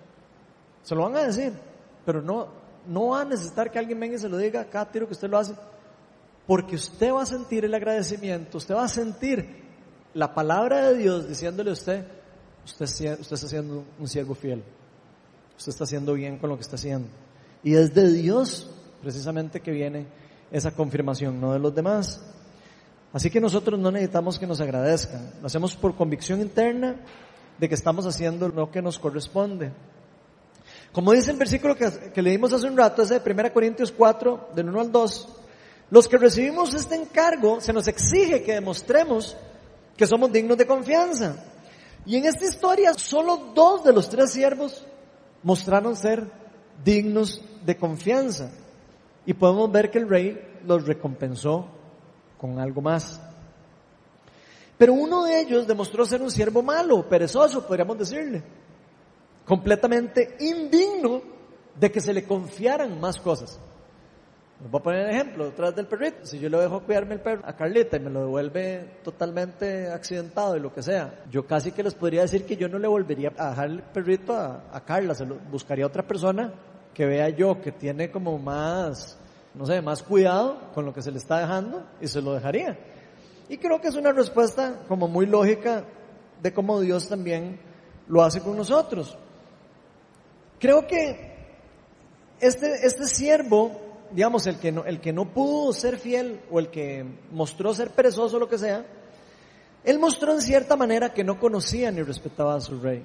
[0.87, 1.53] Se lo van a decir,
[2.05, 2.47] pero no,
[2.87, 5.28] no va a necesitar que alguien venga y se lo diga cada tiro que usted
[5.28, 5.53] lo hace,
[6.47, 9.64] porque usted va a sentir el agradecimiento, usted va a sentir
[10.14, 12.07] la palabra de Dios diciéndole a usted,
[12.64, 14.62] usted, usted está siendo un siervo fiel,
[15.59, 17.09] usted está haciendo bien con lo que está haciendo.
[17.64, 18.70] Y es de Dios
[19.03, 20.07] precisamente que viene
[20.53, 22.22] esa confirmación, no de los demás.
[23.12, 26.95] Así que nosotros no necesitamos que nos agradezcan, lo hacemos por convicción interna
[27.59, 29.72] de que estamos haciendo lo que nos corresponde.
[30.97, 34.70] Como dice el versículo que, leímos hace un rato, ese de 1 Corintios 4, del
[34.70, 35.28] 1 al 2,
[35.90, 39.36] los que recibimos este encargo se nos exige que demostremos
[39.94, 41.36] que somos dignos de confianza.
[42.07, 44.86] Y en esta historia solo dos de los tres siervos
[45.42, 46.30] mostraron ser
[46.82, 48.51] dignos de confianza.
[49.26, 51.66] Y podemos ver que el rey los recompensó
[52.38, 53.20] con algo más.
[54.78, 58.42] Pero uno de ellos demostró ser un siervo malo, perezoso, podríamos decirle,
[59.47, 61.22] completamente indigno
[61.74, 63.59] de que se le confiaran más cosas.
[64.61, 66.24] Les voy a poner un ejemplo, detrás del perrito.
[66.24, 70.57] Si yo le dejo cuidarme el perro a Carlita y me lo devuelve totalmente accidentado
[70.57, 73.32] y lo que sea, yo casi que les podría decir que yo no le volvería
[73.36, 76.53] a dejar el perrito a, a Carla, se lo buscaría otra persona
[76.92, 79.18] que vea yo que tiene como más
[79.57, 82.78] no sé, más cuidado con lo que se le está dejando y se lo dejaría.
[83.49, 85.84] Y creo que es una respuesta como muy lógica
[86.42, 87.59] de cómo Dios también
[88.07, 89.16] lo hace con nosotros.
[90.59, 91.36] Creo que
[92.40, 93.72] este, este siervo,
[94.11, 97.90] digamos, el que, no, el que no pudo ser fiel o el que mostró ser
[97.90, 98.84] perezoso o lo que sea,
[99.84, 103.04] él mostró en cierta manera que no conocía ni respetaba a su rey.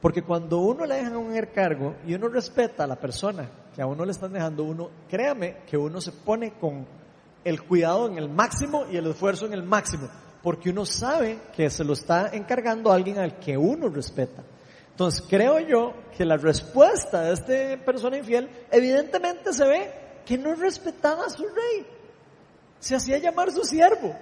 [0.00, 3.86] Porque cuando uno le deja un encargo y uno respeta a la persona que a
[3.86, 6.86] uno le están dejando, uno, créame que uno se pone con
[7.44, 10.08] el cuidado en el máximo y el esfuerzo en el máximo,
[10.42, 14.42] porque uno sabe que se lo está encargando a alguien al que uno respeta.
[14.96, 19.90] Entonces creo yo que la respuesta de esta persona infiel evidentemente se ve
[20.24, 21.86] que no respetaba a su rey.
[22.78, 24.16] Se hacía llamar su siervo,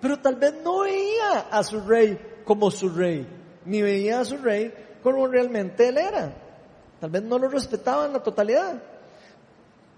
[0.00, 3.28] pero tal vez no veía a su rey como su rey,
[3.66, 4.72] ni veía a su rey
[5.02, 6.32] como realmente él era.
[7.00, 8.82] Tal vez no lo respetaba en la totalidad.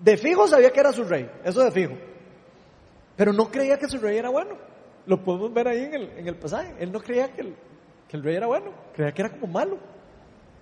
[0.00, 1.94] De fijo sabía que era su rey, eso de fijo.
[3.14, 4.56] Pero no creía que su rey era bueno.
[5.06, 6.74] Lo podemos ver ahí en el, en el pasaje.
[6.80, 7.56] Él no creía que el,
[8.08, 9.94] que el rey era bueno, creía que era como malo.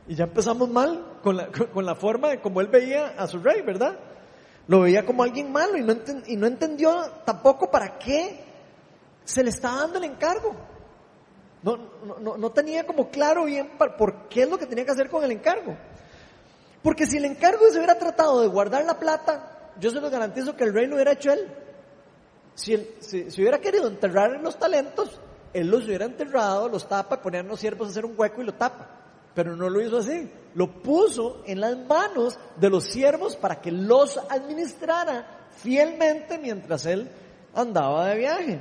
[0.07, 3.39] Y ya empezamos mal con la, con la forma de cómo él veía a su
[3.39, 3.99] rey, ¿verdad?
[4.67, 5.95] Lo veía como alguien malo y no,
[6.27, 8.45] y no entendió tampoco para qué
[9.25, 10.55] se le estaba dando el encargo.
[11.63, 11.79] No,
[12.21, 15.25] no, no tenía como claro bien por qué es lo que tenía que hacer con
[15.25, 15.77] el encargo.
[16.83, 20.55] Porque si el encargo se hubiera tratado de guardar la plata, yo se lo garantizo
[20.55, 21.51] que el rey lo hubiera hecho él.
[22.55, 25.19] Si, si, hubiera querido enterrar los talentos,
[25.55, 28.53] él los hubiera enterrado, los tapa, ponía a los siervos hacer un hueco y lo
[28.53, 29.04] tapa.
[29.35, 30.31] Pero no lo hizo así.
[30.55, 37.09] Lo puso en las manos de los siervos para que los administrara fielmente mientras él
[37.55, 38.61] andaba de viaje.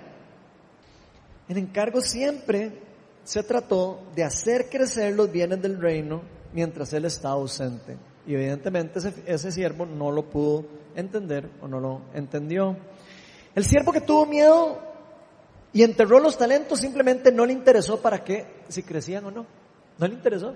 [1.48, 2.82] El encargo siempre
[3.24, 6.22] se trató de hacer crecer los bienes del reino
[6.54, 7.98] mientras él estaba ausente.
[8.26, 10.66] Y evidentemente ese, ese siervo no lo pudo
[10.96, 12.76] entender o no lo entendió.
[13.54, 14.80] El siervo que tuvo miedo
[15.74, 19.46] y enterró los talentos simplemente no le interesó para qué, si crecían o no.
[19.98, 20.56] No le interesó.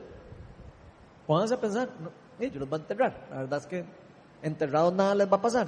[1.26, 3.28] Pónganse a pensar, no, ellos los va a enterrar.
[3.30, 3.86] La verdad es que
[4.42, 5.68] enterrados nada les va a pasar.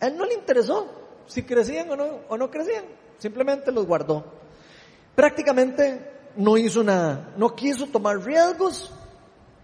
[0.00, 0.86] A él no le interesó
[1.26, 2.84] si crecían o no, o no crecían.
[3.18, 4.24] Simplemente los guardó.
[5.14, 8.92] Prácticamente no hizo nada, no quiso tomar riesgos,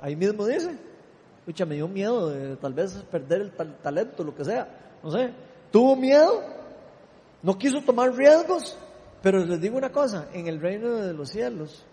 [0.00, 0.76] ahí mismo dice,
[1.38, 4.68] escucha, me dio miedo de tal vez perder el talento, lo que sea,
[5.00, 5.32] no sé,
[5.70, 6.42] tuvo miedo,
[7.42, 8.76] no quiso tomar riesgos,
[9.22, 11.84] pero les digo una cosa, en el reino de los cielos,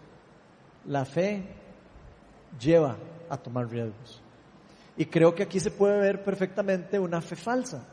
[0.86, 1.44] la fe
[2.60, 2.98] lleva
[3.30, 4.22] a tomar riesgos.
[4.98, 7.84] Y creo que aquí se puede ver perfectamente una fe falsa.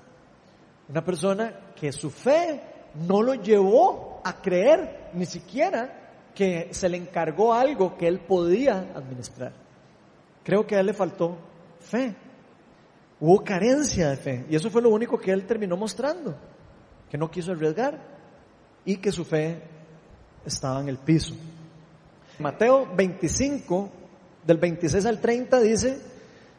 [0.89, 2.61] Una persona que su fe
[3.07, 8.93] no lo llevó a creer ni siquiera que se le encargó algo que él podía
[8.95, 9.53] administrar.
[10.45, 11.37] Creo que a él le faltó
[11.81, 12.15] fe.
[13.21, 14.47] Hubo carencia de fe.
[14.49, 16.37] Y eso fue lo único que él terminó mostrando.
[17.11, 17.99] Que no quiso arriesgar
[18.85, 19.61] y que su fe
[20.45, 21.35] estaba en el piso.
[22.39, 23.91] Mateo 25,
[24.47, 25.99] del 26 al 30 dice,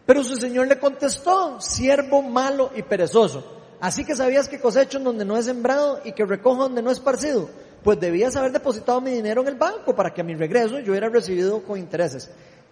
[0.05, 3.57] pero su señor le contestó, siervo malo y perezoso.
[3.79, 6.89] Así que sabías que cosecho en donde no he sembrado y que recojo donde no
[6.89, 7.49] he esparcido.
[7.83, 10.91] Pues debías haber depositado mi dinero en el banco para que a mi regreso yo
[10.91, 12.29] hubiera recibido con intereses.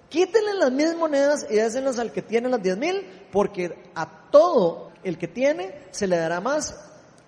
[0.10, 4.92] Quítenle las mil monedas y désenlas al que tiene las diez mil, porque a todo
[5.04, 6.76] el que tiene se le dará más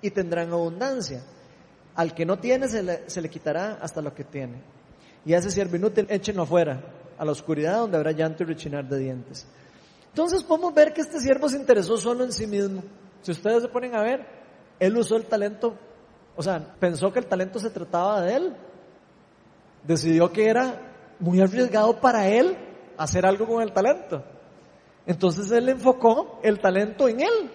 [0.01, 1.23] y tendrán abundancia.
[1.95, 4.61] Al que no tiene se le, se le quitará hasta lo que tiene.
[5.25, 6.81] Y a ese siervo inútil échenlo afuera,
[7.17, 9.45] a la oscuridad donde habrá llanto y rechinar de dientes.
[10.07, 12.83] Entonces podemos ver que este siervo se interesó solo en sí mismo.
[13.21, 14.25] Si ustedes se ponen a ver,
[14.79, 15.75] él usó el talento,
[16.35, 18.55] o sea, pensó que el talento se trataba de él.
[19.83, 22.57] Decidió que era muy arriesgado para él
[22.97, 24.23] hacer algo con el talento.
[25.05, 27.51] Entonces él enfocó el talento en él.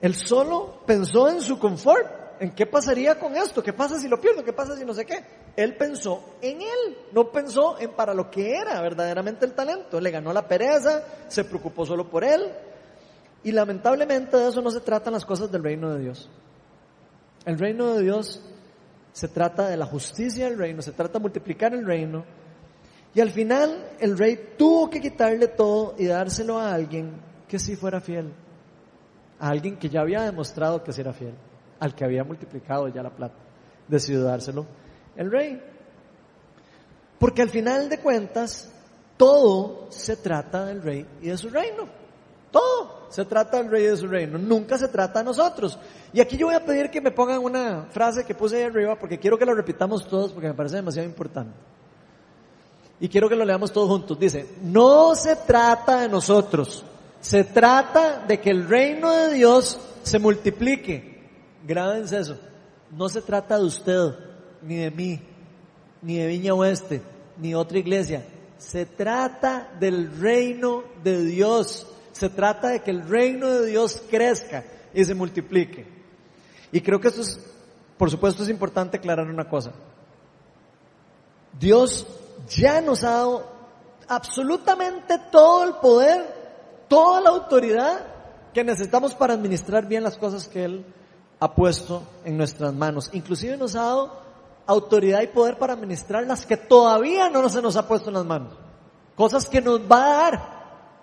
[0.00, 2.06] Él solo pensó en su confort,
[2.40, 5.04] en qué pasaría con esto, qué pasa si lo pierdo, qué pasa si no sé
[5.04, 5.24] qué.
[5.58, 10.00] Él pensó en él, no pensó en para lo que era verdaderamente el talento.
[10.00, 12.52] Le ganó la pereza, se preocupó solo por él.
[13.42, 16.30] Y lamentablemente de eso no se tratan las cosas del reino de Dios.
[17.44, 18.40] El reino de Dios
[19.10, 22.24] se trata de la justicia del reino, se trata de multiplicar el reino.
[23.12, 27.74] Y al final el rey tuvo que quitarle todo y dárselo a alguien que sí
[27.74, 28.32] fuera fiel.
[29.40, 31.34] A alguien que ya había demostrado que sí era fiel,
[31.80, 33.40] al que había multiplicado ya la plata.
[33.88, 34.87] Decidió dárselo
[35.18, 35.60] el rey.
[37.18, 38.70] Porque al final de cuentas,
[39.16, 41.86] todo se trata del rey y de su reino.
[42.50, 44.38] Todo se trata del rey y de su reino.
[44.38, 45.78] Nunca se trata de nosotros.
[46.12, 48.96] Y aquí yo voy a pedir que me pongan una frase que puse ahí arriba
[48.96, 51.52] porque quiero que la repitamos todos porque me parece demasiado importante.
[53.00, 54.18] Y quiero que lo leamos todos juntos.
[54.18, 56.84] Dice, no se trata de nosotros.
[57.20, 61.28] Se trata de que el reino de Dios se multiplique.
[61.66, 62.38] Grábense eso.
[62.92, 64.27] No se trata de usted
[64.62, 65.20] ni de mí,
[66.02, 67.02] ni de Viña Oeste,
[67.36, 68.24] ni otra iglesia.
[68.58, 71.86] Se trata del reino de Dios.
[72.12, 75.86] Se trata de que el reino de Dios crezca y se multiplique.
[76.72, 77.40] Y creo que esto es,
[77.96, 79.72] por supuesto, es importante aclarar una cosa.
[81.58, 82.06] Dios
[82.48, 83.52] ya nos ha dado
[84.08, 86.24] absolutamente todo el poder,
[86.88, 88.06] toda la autoridad
[88.52, 90.84] que necesitamos para administrar bien las cosas que Él
[91.40, 93.10] ha puesto en nuestras manos.
[93.12, 94.27] Inclusive nos ha dado
[94.68, 98.26] autoridad y poder para administrar las que todavía no se nos ha puesto en las
[98.26, 98.52] manos.
[99.16, 100.58] Cosas que nos va a dar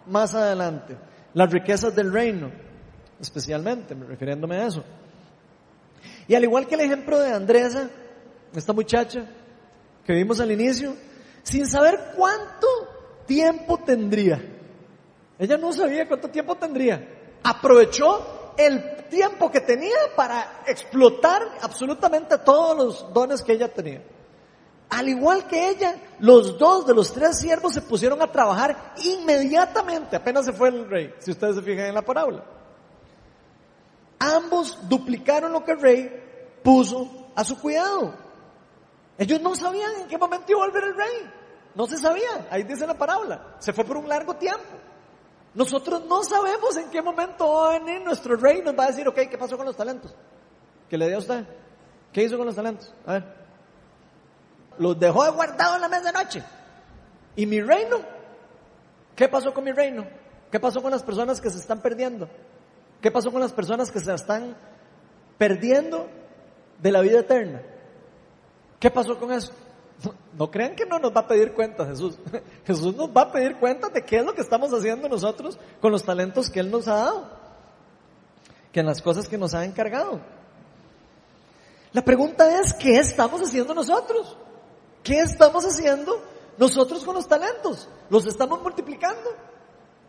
[0.05, 0.95] más adelante.
[1.34, 2.51] Las riquezas del reino,
[3.20, 4.84] especialmente, refiriéndome a eso.
[6.28, 7.89] Y al igual que el ejemplo de Andresa,
[8.53, 9.26] esta muchacha
[10.05, 10.95] que vimos al inicio,
[11.41, 12.68] sin saber cuánto
[13.26, 14.41] tiempo tendría.
[15.39, 17.03] Ella no sabía cuánto tiempo tendría.
[17.43, 24.03] Aprovechó el tiempo que tenía para explotar absolutamente todos los dones que ella tenía.
[24.89, 30.16] Al igual que ella, los dos de los tres siervos se pusieron a trabajar inmediatamente,
[30.16, 32.43] apenas se fue el rey, si ustedes se fijan en la parábola.
[34.20, 38.14] Ambos duplicaron lo que el rey puso a su cuidado.
[39.18, 41.32] Ellos no sabían en qué momento iba a volver el rey.
[41.76, 42.47] No se sabía.
[42.49, 43.56] Ahí dice la parábola.
[43.60, 44.64] Se fue por un largo tiempo.
[45.56, 49.38] Nosotros no sabemos en qué momento va nuestro rey nos va a decir, ok, ¿qué
[49.38, 50.14] pasó con los talentos?
[50.89, 51.45] ¿Qué le dio a usted?
[52.12, 52.93] ¿Qué hizo con los talentos?
[53.06, 53.24] A ver.
[54.78, 56.43] Los dejó guardados en la mesa de noche.
[57.38, 57.99] ¿Y mi reino?
[59.16, 60.06] ¿Qué pasó con mi reino?
[60.51, 62.30] ¿Qué pasó con las personas que se están perdiendo?
[63.01, 64.58] ¿Qué pasó con las personas que se están
[65.38, 66.10] perdiendo
[66.82, 67.62] de la vida eterna?
[68.80, 69.53] ¿Qué pasó con eso?
[70.38, 72.18] No, crean que no nos va a pedir cuentas Jesús.
[72.66, 75.91] Jesús nos va a pedir cuentas de qué es lo que estamos haciendo nosotros con
[75.91, 77.30] los talentos que Él nos ha dado,
[78.72, 80.20] que en las cosas que nos ha encargado.
[81.93, 84.38] La pregunta es, ¿qué estamos haciendo nosotros?
[85.02, 86.22] ¿Qué estamos haciendo
[86.58, 87.88] nosotros con los talentos?
[88.10, 89.30] ¿Los estamos multiplicando?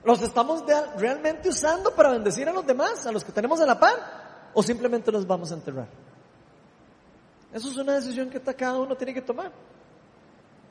[0.03, 0.64] ¿Los estamos
[0.97, 4.51] realmente usando para bendecir a los demás, a los que tenemos en la par?
[4.55, 5.89] ¿O simplemente los vamos a enterrar?
[7.53, 9.53] Eso es una decisión que cada uno tiene que tomar.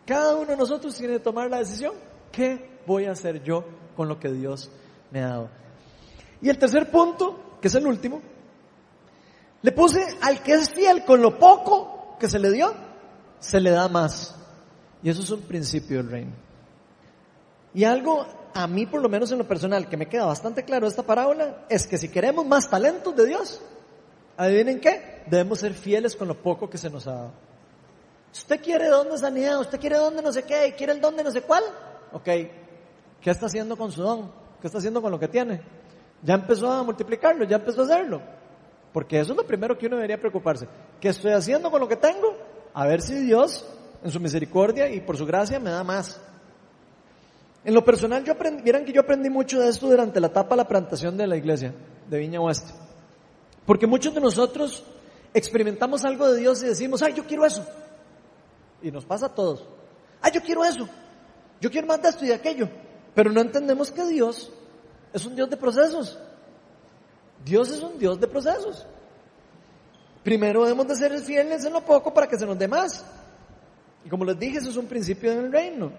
[0.06, 1.94] Cada uno de nosotros tiene que tomar la decisión.
[2.32, 4.70] ¿Qué voy a hacer yo con lo que Dios
[5.12, 5.50] me ha dado?
[6.42, 8.22] Y el tercer punto, que es el último,
[9.62, 12.74] le puse al que es fiel con lo poco que se le dio,
[13.40, 14.36] se le da más.
[15.02, 16.34] Y eso es un principio del reino.
[17.74, 20.88] Y algo a mí, por lo menos en lo personal, que me queda bastante claro
[20.88, 23.62] esta parábola, es que si queremos más talentos de Dios,
[24.38, 27.45] adivinen qué, debemos ser fieles con lo poco que se nos ha dado.
[28.36, 31.16] Usted quiere don de sanidad, usted quiere don de no sé qué, quiere el don
[31.16, 31.64] de no sé cuál.
[32.12, 34.30] Ok, ¿qué está haciendo con su don?
[34.60, 35.62] ¿Qué está haciendo con lo que tiene?
[36.22, 38.22] Ya empezó a multiplicarlo, ya empezó a hacerlo.
[38.92, 40.68] Porque eso es lo primero que uno debería preocuparse.
[41.00, 42.36] ¿Qué estoy haciendo con lo que tengo?
[42.74, 43.66] A ver si Dios,
[44.04, 46.20] en su misericordia y por su gracia, me da más.
[47.64, 50.56] En lo personal, yo aprendí, vieran que yo aprendí mucho de esto durante la etapa
[50.56, 51.74] de la plantación de la iglesia
[52.10, 52.74] de Viña Oeste.
[53.66, 54.84] Porque muchos de nosotros
[55.34, 57.66] experimentamos algo de Dios y decimos, ay, yo quiero eso.
[58.86, 59.66] Y nos pasa a todos.
[60.22, 60.88] Ay, yo quiero eso.
[61.60, 62.70] Yo quiero más de esto y de aquello.
[63.16, 64.52] Pero no entendemos que Dios
[65.12, 66.20] es un Dios de procesos.
[67.44, 68.86] Dios es un Dios de procesos.
[70.24, 73.04] Primero debemos de ser fieles en lo poco para que se nos dé más.
[74.06, 75.92] Y como les dije, eso es un principio del reino.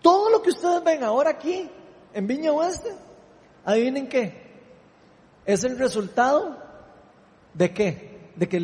[0.00, 1.68] Todo lo que ustedes ven ahora aquí,
[2.14, 2.94] en Viña Oeste,
[3.64, 4.40] adivinen qué.
[5.44, 6.62] Es el resultado
[7.54, 8.30] de qué?
[8.36, 8.60] De que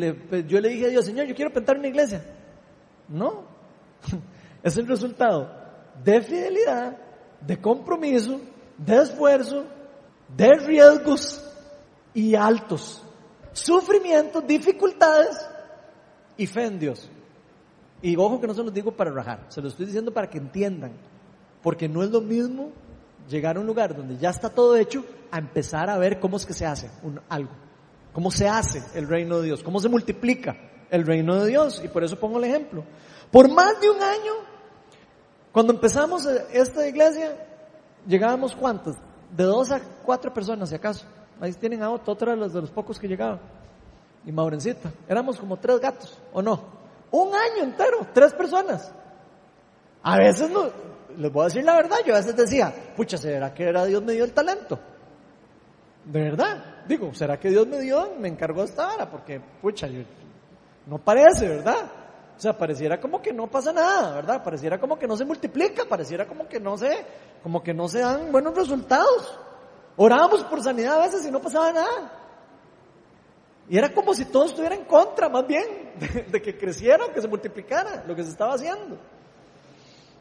[0.47, 2.23] yo le dije a Dios, Señor, yo quiero pintar una iglesia.
[3.07, 3.43] No.
[4.63, 5.47] Es el resultado
[6.03, 6.97] de fidelidad,
[7.39, 8.41] de compromiso,
[8.79, 9.63] de esfuerzo,
[10.35, 11.39] de riesgos
[12.15, 13.03] y altos.
[13.53, 15.37] Sufrimientos, dificultades
[16.35, 17.09] y fe en Dios.
[18.01, 20.39] Y ojo que no se los digo para rajar, se lo estoy diciendo para que
[20.39, 20.93] entiendan.
[21.61, 22.71] Porque no es lo mismo
[23.29, 26.45] llegar a un lugar donde ya está todo hecho a empezar a ver cómo es
[26.45, 27.51] que se hace un, algo.
[28.13, 30.55] Cómo se hace el reino de Dios, cómo se multiplica
[30.89, 31.81] el reino de Dios.
[31.83, 32.83] Y por eso pongo el ejemplo.
[33.31, 34.33] Por más de un año,
[35.51, 37.35] cuando empezamos esta iglesia,
[38.07, 38.95] llegábamos cuántos?
[39.35, 41.05] De dos a cuatro personas, si acaso.
[41.39, 43.39] Ahí tienen a otra de los, de los pocos que llegaban.
[44.25, 44.91] Y Maurencita.
[45.07, 46.61] Éramos como tres gatos, ¿o no?
[47.11, 48.91] Un año entero, tres personas.
[50.01, 50.69] A veces no,
[51.17, 54.03] les voy a decir la verdad, yo a veces decía, pucha, ¿será que era Dios
[54.03, 54.79] me dio el talento?
[56.05, 59.09] De verdad, digo, ¿será que Dios me dio, me encargó esta hora?
[59.09, 59.87] Porque, pucha,
[60.87, 61.91] no parece, ¿verdad?
[62.37, 64.43] O sea, pareciera como que no pasa nada, ¿verdad?
[64.43, 67.05] Pareciera como que no se multiplica, pareciera como que no se,
[67.41, 69.39] como que no se dan buenos resultados.
[69.95, 72.11] Orábamos por sanidad a veces y no pasaba nada.
[73.69, 75.93] Y era como si todo estuviera en contra, más bien,
[76.31, 78.97] de, que creciera, que se multiplicara lo que se estaba haciendo.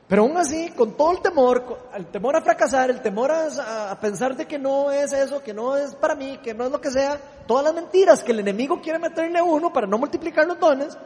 [0.07, 4.37] Pero aún así, con todo el temor, el temor a fracasar, el temor a, pensar
[4.37, 6.91] de que no es eso, que no es para mí, que no es lo que
[6.91, 10.61] sea, todas las mentiras que el enemigo quiere meterle a uno para no multiplicar los
[10.61, 10.99] dones,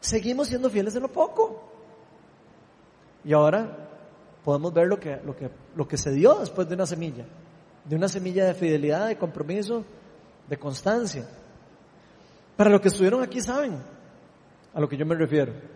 [0.00, 1.70] seguimos siendo fieles en lo poco.
[3.24, 3.88] Y ahora
[4.44, 7.24] podemos ver lo que, lo que, lo que se dio después de una semilla,
[7.86, 9.84] de una semilla de fidelidad, de compromiso,
[10.46, 11.26] de constancia.
[12.58, 13.78] Para los que estuvieron aquí saben
[14.74, 15.73] a lo que yo me refiero.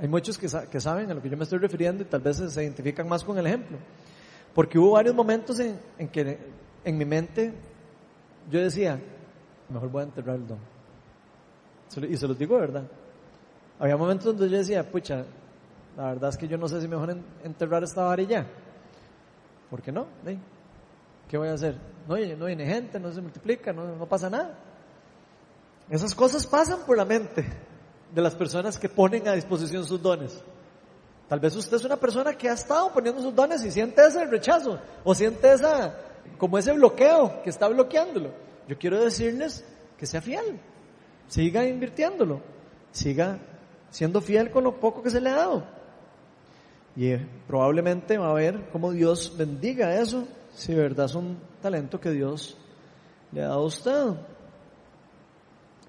[0.00, 2.62] Hay muchos que, saben a lo que yo me estoy refiriendo y tal vez se
[2.62, 3.78] identifican más con el ejemplo.
[4.54, 6.38] Porque hubo varios momentos en, que
[6.84, 7.52] en mi mente
[8.50, 9.00] yo decía,
[9.68, 10.58] mejor voy a enterrar el don.
[12.10, 12.84] Y se los digo de verdad.
[13.78, 15.24] Había momentos donde yo decía, pucha,
[15.96, 18.46] la verdad es que yo no sé si mejor enterrar esta varilla.
[19.68, 20.06] ¿Por qué no?
[21.28, 21.76] ¿Qué voy a hacer?
[22.08, 24.58] No, no viene gente, no se multiplica, no, no pasa nada.
[25.90, 27.44] Esas cosas pasan por la mente
[28.14, 30.42] de las personas que ponen a disposición sus dones.
[31.28, 34.26] Tal vez usted es una persona que ha estado poniendo sus dones y siente ese
[34.26, 35.96] rechazo o siente esa,
[36.36, 38.30] como ese bloqueo que está bloqueándolo.
[38.68, 39.64] Yo quiero decirles
[39.96, 40.60] que sea fiel,
[41.28, 42.40] siga invirtiéndolo,
[42.90, 43.38] siga
[43.90, 45.64] siendo fiel con lo poco que se le ha dado.
[46.96, 51.38] Y eh, probablemente va a ver cómo Dios bendiga eso, si de verdad es un
[51.62, 52.56] talento que Dios
[53.32, 54.14] le ha dado a usted.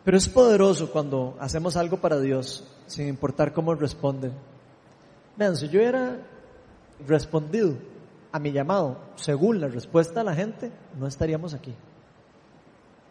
[0.03, 4.33] Pero es poderoso cuando hacemos algo para Dios, sin importar cómo responden.
[5.37, 6.17] Vean, si yo hubiera
[7.07, 7.75] respondido
[8.31, 11.73] a mi llamado según la respuesta de la gente, no estaríamos aquí.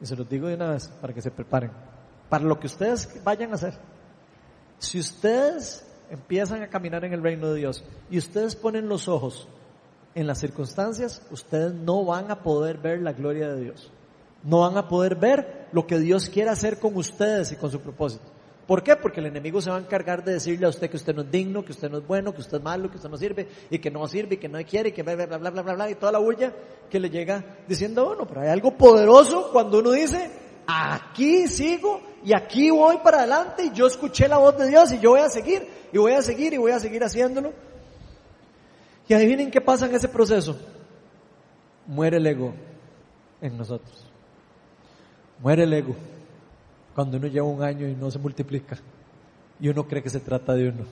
[0.01, 1.70] Y se los digo de una vez para que se preparen.
[2.28, 3.74] Para lo que ustedes vayan a hacer.
[4.78, 9.49] Si ustedes empiezan a caminar en el reino de Dios y ustedes ponen los ojos
[10.14, 13.90] en las circunstancias, ustedes no van a poder ver la gloria de Dios
[14.43, 17.80] no van a poder ver lo que Dios quiere hacer con ustedes y con su
[17.80, 18.24] propósito.
[18.66, 18.97] ¿Por qué?
[18.97, 21.30] Porque el enemigo se va a encargar de decirle a usted que usted no es
[21.30, 23.78] digno, que usted no es bueno, que usted es malo, que usted no sirve y
[23.78, 25.90] que no sirve y que no quiere y que bla bla bla bla bla bla
[25.90, 26.53] y toda la bulla
[26.88, 30.30] que le llega diciendo bueno, pero hay algo poderoso cuando uno dice
[30.66, 35.01] aquí sigo y aquí voy para adelante y yo escuché la voz de Dios y
[35.01, 37.53] yo voy a seguir y voy a seguir y voy a seguir haciéndolo.
[39.09, 40.57] Y adivinen qué pasa en ese proceso.
[41.86, 42.55] Muere el ego
[43.40, 44.12] en nosotros.
[45.43, 45.97] Muere el ego
[46.95, 48.78] cuando uno lleva un año y no se multiplica
[49.59, 50.84] y uno cree que se trata de uno.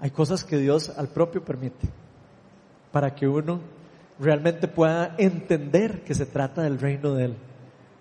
[0.00, 1.88] Hay cosas que Dios al propio permite
[2.92, 3.60] para que uno
[4.18, 7.36] realmente pueda entender que se trata del reino de Él.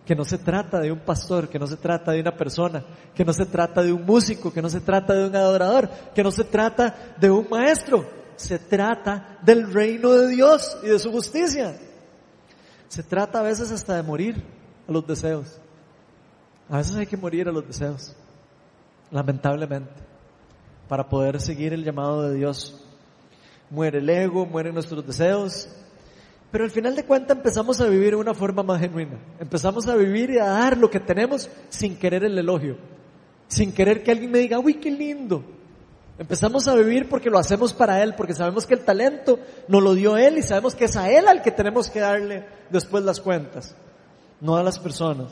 [0.05, 2.83] Que no se trata de un pastor, que no se trata de una persona,
[3.15, 6.23] que no se trata de un músico, que no se trata de un adorador, que
[6.23, 8.05] no se trata de un maestro.
[8.35, 11.77] Se trata del reino de Dios y de su justicia.
[12.89, 14.43] Se trata a veces hasta de morir
[14.87, 15.59] a los deseos.
[16.69, 18.15] A veces hay que morir a los deseos,
[19.11, 19.91] lamentablemente,
[20.87, 22.79] para poder seguir el llamado de Dios.
[23.69, 25.67] muere el ego, mueren nuestros deseos.
[26.51, 29.17] Pero al final de cuentas empezamos a vivir de una forma más genuina.
[29.39, 32.77] Empezamos a vivir y a dar lo que tenemos sin querer el elogio.
[33.47, 35.43] Sin querer que alguien me diga, uy, qué lindo.
[36.17, 39.95] Empezamos a vivir porque lo hacemos para Él, porque sabemos que el talento nos lo
[39.95, 43.19] dio Él y sabemos que es a Él al que tenemos que darle después las
[43.19, 43.75] cuentas,
[44.43, 45.31] no a las personas.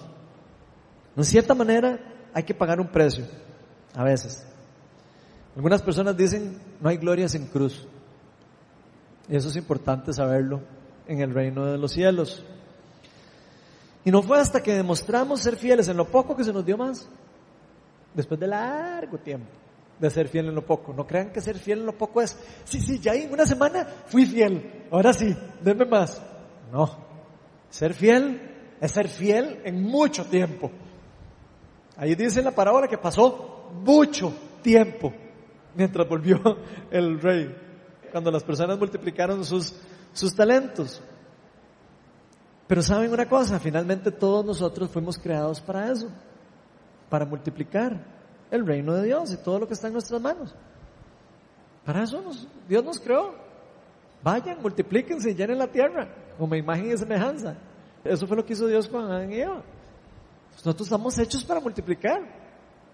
[1.16, 2.00] En cierta manera
[2.34, 3.26] hay que pagar un precio,
[3.94, 4.48] a veces.
[5.56, 7.86] Algunas personas dicen, no hay gloria sin cruz.
[9.28, 10.62] Y eso es importante saberlo
[11.06, 12.44] en el reino de los cielos.
[14.06, 16.78] Y no fue hasta que demostramos ser fieles en lo poco que se nos dio
[16.78, 17.08] más,
[18.16, 19.52] después de largo tiempo
[20.00, 20.94] de ser fiel en lo poco.
[20.94, 23.86] No crean que ser fiel en lo poco es, sí, sí, ya en una semana
[24.08, 26.20] fui fiel, ahora sí, denme más.
[26.72, 26.90] No,
[27.70, 28.51] ser fiel
[28.82, 30.72] es ser fiel en mucho tiempo.
[31.96, 35.14] Ahí dice la parábola que pasó mucho tiempo
[35.76, 36.40] mientras volvió
[36.92, 37.56] el rey,
[38.12, 39.76] cuando las personas multiplicaron sus,
[40.12, 41.00] sus talentos.
[42.68, 46.10] Pero saben una cosa, finalmente todos nosotros fuimos creados para eso,
[47.08, 48.04] para multiplicar
[48.50, 50.56] el reino de Dios y todo lo que está en nuestras manos.
[51.86, 52.24] Para eso
[52.68, 53.36] Dios nos creó.
[54.24, 56.08] Vayan, multiplíquense y llenen la tierra
[56.38, 57.56] como imagen y semejanza.
[58.04, 59.64] Eso fue lo que hizo Dios con Adán y Eva.
[60.54, 62.22] Nosotros estamos hechos para multiplicar,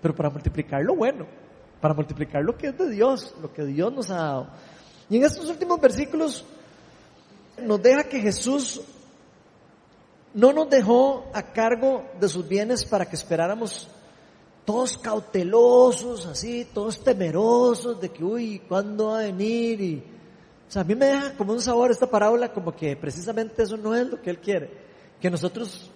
[0.02, 1.26] pero para multiplicar lo bueno,
[1.82, 4.48] para multiplicar lo que es de Dios, lo que Dios nos ha dado.
[5.10, 6.46] Y en estos últimos versículos
[7.62, 8.82] nos deja que Jesús
[10.34, 13.88] no nos dejó a cargo de sus bienes para que esperáramos
[14.66, 20.04] todos cautelosos, así, todos temerosos de que, uy, ¿cuándo va a venir?
[20.68, 23.78] O sea, a mí me deja como un sabor esta parábola, como que precisamente eso
[23.78, 24.87] no es lo que Él quiere.
[25.22, 25.90] Que nosotros,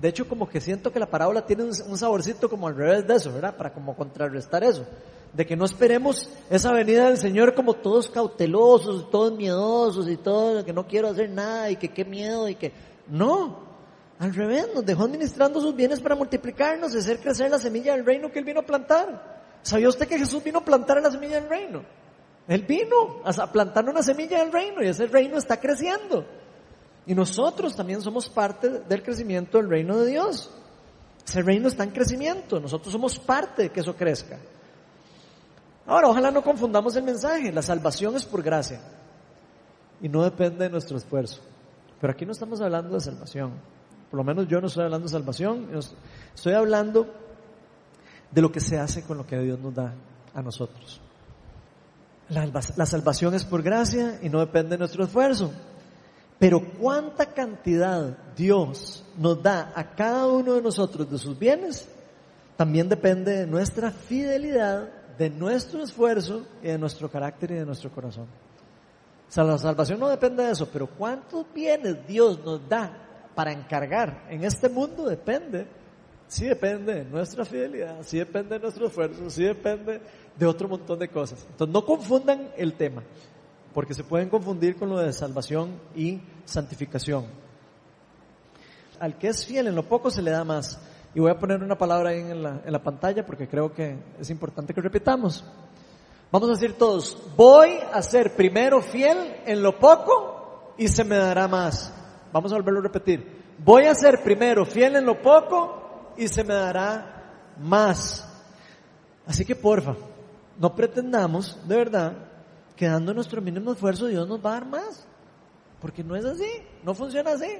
[0.00, 3.14] de hecho, como que siento que la parábola tiene un, saborcito como al revés de
[3.14, 3.56] eso, ¿verdad?
[3.56, 4.86] Para como contrarrestar eso.
[5.32, 10.64] De que no esperemos esa venida del Señor como todos cautelosos, todos miedosos y todo,
[10.64, 12.72] que no quiero hacer nada y que qué miedo y que...
[13.08, 13.66] No,
[14.18, 18.04] al revés, nos dejó administrando sus bienes para multiplicarnos y hacer crecer la semilla del
[18.04, 19.36] reino que Él vino a plantar.
[19.62, 21.82] ¿Sabía usted que Jesús vino a plantar la semilla del reino?
[22.48, 26.24] Él vino a plantar una semilla del reino y ese reino está creciendo.
[27.06, 30.50] Y nosotros también somos parte del crecimiento del reino de Dios.
[31.26, 34.38] Ese reino está en crecimiento, nosotros somos parte de que eso crezca.
[35.86, 38.80] Ahora, ojalá no confundamos el mensaje, la salvación es por gracia
[40.00, 41.40] y no depende de nuestro esfuerzo.
[42.00, 43.52] Pero aquí no estamos hablando de salvación.
[44.10, 45.68] Por lo menos yo no estoy hablando de salvación,
[46.34, 47.06] estoy hablando
[48.30, 49.94] de lo que se hace con lo que Dios nos da
[50.34, 51.00] a nosotros.
[52.28, 55.52] La, la salvación es por gracia y no depende de nuestro esfuerzo.
[56.38, 61.88] Pero cuánta cantidad Dios nos da a cada uno de nosotros de sus bienes,
[62.56, 67.90] también depende de nuestra fidelidad, de nuestro esfuerzo y de nuestro carácter y de nuestro
[67.90, 68.26] corazón.
[69.28, 73.52] O sea, la salvación no depende de eso, pero cuántos bienes Dios nos da para
[73.52, 75.66] encargar en este mundo depende,
[76.28, 80.00] sí depende de nuestra fidelidad, sí depende de nuestro esfuerzo, sí depende
[80.36, 81.44] de otro montón de cosas.
[81.50, 83.02] Entonces no confundan el tema,
[83.76, 87.26] porque se pueden confundir con lo de salvación y santificación.
[88.98, 90.80] Al que es fiel en lo poco se le da más.
[91.14, 93.98] Y voy a poner una palabra ahí en la, en la pantalla porque creo que
[94.18, 95.44] es importante que repitamos.
[96.32, 101.18] Vamos a decir todos, voy a ser primero fiel en lo poco y se me
[101.18, 101.92] dará más.
[102.32, 103.30] Vamos a volverlo a repetir.
[103.58, 108.26] Voy a ser primero fiel en lo poco y se me dará más.
[109.26, 109.96] Así que porfa,
[110.58, 112.35] no pretendamos de verdad
[112.76, 115.06] que dando nuestro mínimo esfuerzo Dios nos va a dar más.
[115.80, 116.48] Porque no es así,
[116.82, 117.58] no funciona así.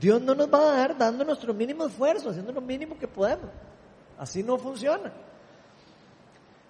[0.00, 3.50] Dios no nos va a dar dando nuestro mínimo esfuerzo, haciendo lo mínimo que podemos.
[4.18, 5.12] Así no funciona.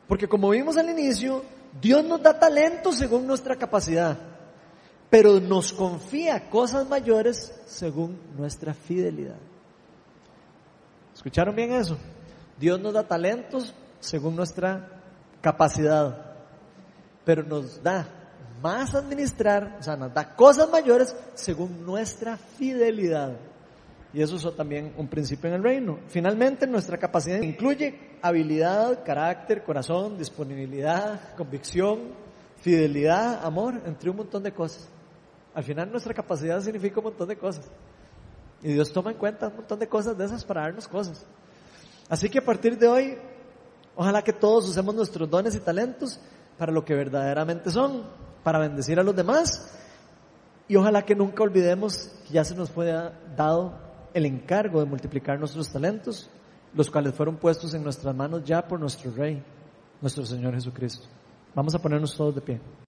[0.08, 1.42] Porque como vimos al inicio,
[1.80, 4.16] Dios nos da talento según nuestra capacidad
[5.10, 9.36] pero nos confía cosas mayores según nuestra fidelidad.
[11.14, 11.96] ¿Escucharon bien eso?
[12.58, 15.00] Dios nos da talentos según nuestra
[15.40, 16.25] capacidad,
[17.26, 18.06] pero nos da
[18.62, 23.36] más administrar, o sea, nos da cosas mayores según nuestra fidelidad.
[24.14, 25.98] Y eso es también un principio en el reino.
[26.06, 32.12] Finalmente, nuestra capacidad incluye habilidad, carácter, corazón, disponibilidad, convicción,
[32.58, 34.88] fidelidad, amor, entre un montón de cosas.
[35.52, 37.66] Al final nuestra capacidad significa un montón de cosas.
[38.62, 41.26] Y Dios toma en cuenta un montón de cosas de esas para darnos cosas.
[42.08, 43.18] Así que a partir de hoy,
[43.96, 46.20] ojalá que todos usemos nuestros dones y talentos
[46.58, 48.04] para lo que verdaderamente son,
[48.42, 49.72] para bendecir a los demás.
[50.68, 52.92] Y ojalá que nunca olvidemos que ya se nos fue
[53.36, 53.74] dado
[54.14, 56.28] el encargo de multiplicar nuestros talentos,
[56.74, 59.42] los cuales fueron puestos en nuestras manos ya por nuestro Rey,
[60.00, 61.06] nuestro Señor Jesucristo.
[61.54, 62.60] Vamos a ponernos todos de pie.